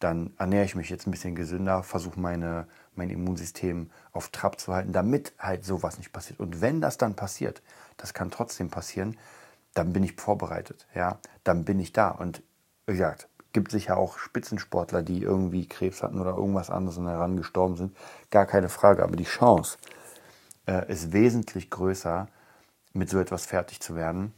dann 0.00 0.34
ernähre 0.38 0.64
ich 0.64 0.74
mich 0.74 0.90
jetzt 0.90 1.06
ein 1.06 1.10
bisschen 1.10 1.34
gesünder, 1.34 1.82
versuche 1.82 2.18
meine, 2.18 2.66
mein 2.96 3.10
Immunsystem 3.10 3.90
auf 4.12 4.28
Trab 4.28 4.60
zu 4.60 4.72
halten, 4.72 4.92
damit 4.92 5.32
halt 5.38 5.64
sowas 5.64 5.98
nicht 5.98 6.12
passiert. 6.12 6.40
Und 6.40 6.60
wenn 6.60 6.80
das 6.80 6.98
dann 6.98 7.14
passiert, 7.14 7.62
das 7.96 8.14
kann 8.14 8.30
trotzdem 8.30 8.70
passieren, 8.70 9.16
dann 9.74 9.92
bin 9.92 10.02
ich 10.02 10.14
vorbereitet, 10.14 10.86
ja, 10.94 11.18
dann 11.42 11.64
bin 11.64 11.80
ich 11.80 11.92
da. 11.92 12.08
Und 12.08 12.42
wie 12.86 12.92
gesagt, 12.92 13.28
gibt 13.52 13.70
sicher 13.70 13.96
auch 13.96 14.18
Spitzensportler, 14.18 15.02
die 15.02 15.22
irgendwie 15.22 15.66
Krebs 15.66 16.02
hatten 16.02 16.20
oder 16.20 16.36
irgendwas 16.36 16.70
anderes 16.70 16.98
und 16.98 17.06
daran 17.06 17.36
gestorben 17.36 17.76
sind, 17.76 17.96
gar 18.30 18.46
keine 18.46 18.68
Frage. 18.68 19.02
Aber 19.02 19.16
die 19.16 19.24
Chance 19.24 19.78
äh, 20.66 20.90
ist 20.90 21.12
wesentlich 21.12 21.70
größer, 21.70 22.28
mit 22.92 23.10
so 23.10 23.18
etwas 23.18 23.46
fertig 23.46 23.80
zu 23.80 23.96
werden, 23.96 24.32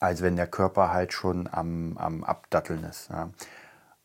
als 0.00 0.22
wenn 0.22 0.36
der 0.36 0.46
Körper 0.46 0.92
halt 0.92 1.12
schon 1.12 1.48
am, 1.50 1.96
am 1.96 2.22
Abdatteln 2.24 2.84
ist. 2.84 3.08
Ja. 3.08 3.30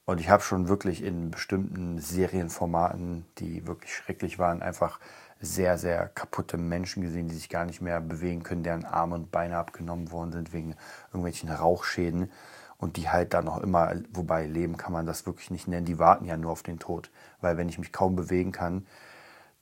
Und 0.05 0.19
ich 0.19 0.29
habe 0.29 0.43
schon 0.43 0.67
wirklich 0.67 1.01
in 1.01 1.31
bestimmten 1.31 1.99
Serienformaten, 1.99 3.25
die 3.37 3.65
wirklich 3.67 3.95
schrecklich 3.95 4.37
waren, 4.37 4.61
einfach 4.61 4.99
sehr, 5.39 5.77
sehr 5.77 6.07
kaputte 6.09 6.57
Menschen 6.57 7.03
gesehen, 7.03 7.27
die 7.27 7.35
sich 7.35 7.49
gar 7.49 7.65
nicht 7.65 7.81
mehr 7.81 8.01
bewegen 8.01 8.43
können, 8.43 8.63
deren 8.63 8.85
Arme 8.85 9.15
und 9.15 9.31
Beine 9.31 9.57
abgenommen 9.57 10.11
worden 10.11 10.31
sind 10.31 10.53
wegen 10.53 10.75
irgendwelchen 11.07 11.49
Rauchschäden 11.49 12.31
und 12.77 12.97
die 12.97 13.09
halt 13.09 13.33
dann 13.33 13.45
noch 13.45 13.61
immer, 13.61 13.93
wobei 14.11 14.45
leben 14.45 14.77
kann 14.77 14.93
man 14.93 15.05
das 15.05 15.25
wirklich 15.25 15.51
nicht 15.51 15.67
nennen, 15.67 15.85
die 15.85 15.99
warten 15.99 16.25
ja 16.25 16.37
nur 16.37 16.51
auf 16.51 16.63
den 16.63 16.79
Tod, 16.79 17.09
weil 17.39 17.57
wenn 17.57 17.69
ich 17.69 17.77
mich 17.77 17.93
kaum 17.93 18.15
bewegen 18.15 18.51
kann, 18.51 18.85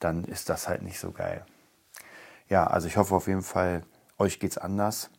dann 0.00 0.24
ist 0.24 0.48
das 0.48 0.68
halt 0.68 0.82
nicht 0.82 0.98
so 0.98 1.12
geil. 1.12 1.44
Ja, 2.48 2.66
also 2.66 2.88
ich 2.88 2.96
hoffe 2.96 3.14
auf 3.14 3.28
jeden 3.28 3.42
Fall, 3.42 3.82
euch 4.18 4.40
geht's 4.40 4.58
anders 4.58 5.10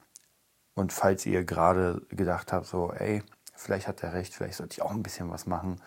und 0.75 0.91
falls 0.91 1.25
ihr 1.25 1.45
gerade 1.45 2.01
gedacht 2.09 2.51
habt, 2.51 2.65
so, 2.65 2.91
ey, 2.91 3.23
vielleicht 3.55 3.87
hat 3.87 4.03
er 4.03 4.13
recht, 4.13 4.33
vielleicht 4.33 4.55
sollte 4.55 4.73
ich 4.73 4.81
auch 4.81 4.91
ein 4.91 5.03
bisschen 5.03 5.29
was 5.29 5.45
machen, 5.45 5.81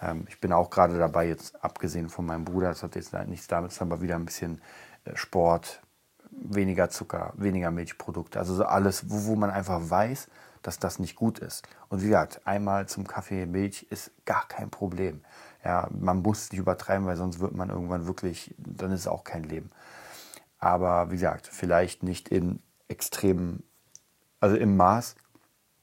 ähm, 0.00 0.24
ich 0.28 0.40
bin 0.40 0.52
auch 0.52 0.70
gerade 0.70 0.98
dabei, 0.98 1.28
jetzt 1.28 1.62
abgesehen 1.62 2.08
von 2.08 2.26
meinem 2.26 2.44
Bruder, 2.44 2.68
das 2.68 2.82
hat 2.82 2.94
jetzt 2.94 3.12
nichts 3.26 3.46
damit 3.46 3.72
zu 3.72 3.80
tun, 3.80 3.92
aber 3.92 4.02
wieder 4.02 4.16
ein 4.16 4.24
bisschen 4.24 4.60
äh, 5.04 5.16
Sport, 5.16 5.82
weniger 6.30 6.90
Zucker, 6.90 7.32
weniger 7.36 7.70
Milchprodukte. 7.70 8.38
Also 8.38 8.54
so 8.54 8.64
alles, 8.64 9.10
wo, 9.10 9.26
wo 9.26 9.36
man 9.36 9.50
einfach 9.50 9.90
weiß, 9.90 10.28
dass 10.62 10.78
das 10.78 10.98
nicht 10.98 11.16
gut 11.16 11.38
ist. 11.38 11.66
Und 11.88 12.02
wie 12.02 12.06
gesagt, 12.06 12.46
einmal 12.46 12.86
zum 12.86 13.06
Kaffee 13.06 13.46
Milch 13.46 13.84
ist 13.90 14.10
gar 14.24 14.46
kein 14.48 14.70
Problem. 14.70 15.22
Ja, 15.64 15.88
man 15.90 16.22
muss 16.22 16.50
nicht 16.50 16.60
übertreiben, 16.60 17.06
weil 17.06 17.16
sonst 17.16 17.40
wird 17.40 17.54
man 17.54 17.70
irgendwann 17.70 18.06
wirklich, 18.06 18.54
dann 18.58 18.92
ist 18.92 19.00
es 19.00 19.08
auch 19.08 19.24
kein 19.24 19.44
Leben. 19.44 19.70
Aber 20.58 21.10
wie 21.10 21.14
gesagt, 21.14 21.48
vielleicht 21.48 22.02
nicht 22.02 22.28
in 22.28 22.62
extremen, 22.88 23.62
also 24.40 24.56
im 24.56 24.76
Maß 24.76 25.14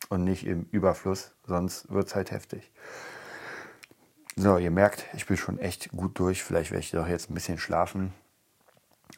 und 0.10 0.24
nicht 0.24 0.46
im 0.46 0.68
Überfluss, 0.72 1.34
sonst 1.46 1.92
wird 1.92 2.08
es 2.08 2.16
halt 2.16 2.32
heftig. 2.32 2.72
So, 4.36 4.58
ihr 4.58 4.72
merkt, 4.72 5.06
ich 5.16 5.26
bin 5.26 5.36
schon 5.36 5.58
echt 5.58 5.90
gut 5.90 6.20
durch. 6.20 6.44
Vielleicht 6.44 6.70
werde 6.70 6.82
ich 6.84 6.92
doch 6.92 7.08
jetzt 7.08 7.32
ein 7.32 7.34
bisschen 7.34 7.58
schlafen. 7.58 8.14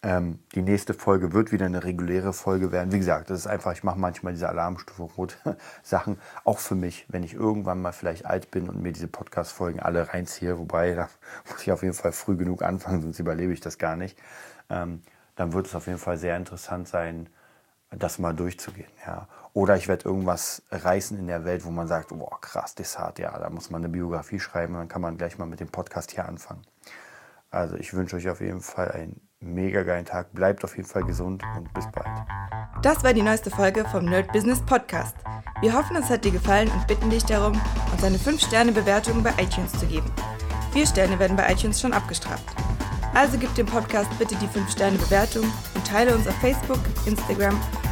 Ähm, 0.01 0.39
die 0.55 0.61
nächste 0.61 0.93
Folge 0.93 1.33
wird 1.33 1.51
wieder 1.51 1.65
eine 1.65 1.83
reguläre 1.83 2.31
Folge 2.31 2.71
werden. 2.71 2.93
Wie 2.93 2.99
gesagt, 2.99 3.29
das 3.29 3.39
ist 3.39 3.47
einfach, 3.47 3.73
ich 3.73 3.83
mache 3.83 3.99
manchmal 3.99 4.31
diese 4.31 4.47
Alarmstufe 4.47 5.03
Rot 5.03 5.37
Sachen, 5.83 6.17
auch 6.45 6.59
für 6.59 6.75
mich, 6.75 7.05
wenn 7.09 7.23
ich 7.23 7.33
irgendwann 7.33 7.81
mal 7.81 7.91
vielleicht 7.91 8.25
alt 8.25 8.49
bin 8.49 8.69
und 8.69 8.81
mir 8.81 8.93
diese 8.93 9.09
Podcast-Folgen 9.09 9.81
alle 9.81 10.13
reinziehe, 10.13 10.57
wobei 10.57 10.93
da 10.93 11.09
muss 11.49 11.61
ich 11.63 11.71
auf 11.73 11.83
jeden 11.83 11.95
Fall 11.95 12.13
früh 12.13 12.37
genug 12.37 12.61
anfangen, 12.61 13.01
sonst 13.01 13.19
überlebe 13.19 13.51
ich 13.51 13.59
das 13.59 13.77
gar 13.77 13.97
nicht. 13.97 14.17
Ähm, 14.69 15.01
dann 15.35 15.51
wird 15.51 15.67
es 15.67 15.75
auf 15.75 15.87
jeden 15.87 15.99
Fall 15.99 16.17
sehr 16.17 16.37
interessant 16.37 16.87
sein, 16.87 17.27
das 17.91 18.19
mal 18.19 18.33
durchzugehen. 18.33 18.91
Ja. 19.05 19.27
Oder 19.53 19.75
ich 19.75 19.87
werde 19.87 20.05
irgendwas 20.05 20.61
reißen 20.71 21.17
in 21.17 21.27
der 21.27 21.43
Welt, 21.43 21.65
wo 21.65 21.71
man 21.71 21.87
sagt, 21.87 22.09
boah, 22.09 22.39
krass, 22.39 22.75
das 22.75 22.91
ist 22.91 22.99
hart, 22.99 23.19
ja, 23.19 23.37
da 23.37 23.49
muss 23.49 23.69
man 23.69 23.81
eine 23.81 23.89
Biografie 23.89 24.39
schreiben 24.39 24.75
dann 24.75 24.87
kann 24.87 25.01
man 25.01 25.17
gleich 25.17 25.37
mal 25.37 25.47
mit 25.47 25.59
dem 25.59 25.69
Podcast 25.69 26.11
hier 26.11 26.25
anfangen. 26.25 26.61
Also 27.51 27.75
ich 27.75 27.93
wünsche 27.93 28.15
euch 28.15 28.29
auf 28.29 28.41
jeden 28.41 28.61
Fall 28.61 28.91
einen 28.91 29.21
mega 29.39 29.81
geilen 29.83 30.05
Tag. 30.05 30.33
Bleibt 30.33 30.63
auf 30.63 30.75
jeden 30.77 30.87
Fall 30.87 31.03
gesund 31.03 31.43
und 31.57 31.73
bis 31.73 31.85
bald. 31.91 32.07
Das 32.83 33.03
war 33.03 33.13
die 33.13 33.23
neueste 33.23 33.49
Folge 33.49 33.85
vom 33.85 34.05
Nerd 34.05 34.31
Business 34.31 34.63
Podcast. 34.65 35.15
Wir 35.61 35.73
hoffen, 35.73 35.95
es 35.95 36.09
hat 36.09 36.23
dir 36.23 36.31
gefallen 36.31 36.69
und 36.69 36.87
bitten 36.87 37.09
dich 37.09 37.25
darum, 37.25 37.59
uns 37.91 38.03
eine 38.03 38.17
5-Sterne-Bewertung 38.17 39.23
bei 39.23 39.31
iTunes 39.41 39.71
zu 39.73 39.87
geben. 39.87 40.11
Vier 40.71 40.85
Sterne 40.85 41.17
werden 41.17 41.35
bei 41.35 41.51
iTunes 41.51 41.81
schon 41.81 41.93
abgestraft. 41.93 42.45
Also 43.15 43.39
gib 43.39 43.53
dem 43.55 43.65
Podcast 43.65 44.09
bitte 44.19 44.35
die 44.35 44.47
5-Sterne-Bewertung 44.47 45.51
und 45.73 45.87
teile 45.87 46.13
uns 46.13 46.27
auf 46.27 46.35
Facebook, 46.35 46.79
Instagram 47.07 47.59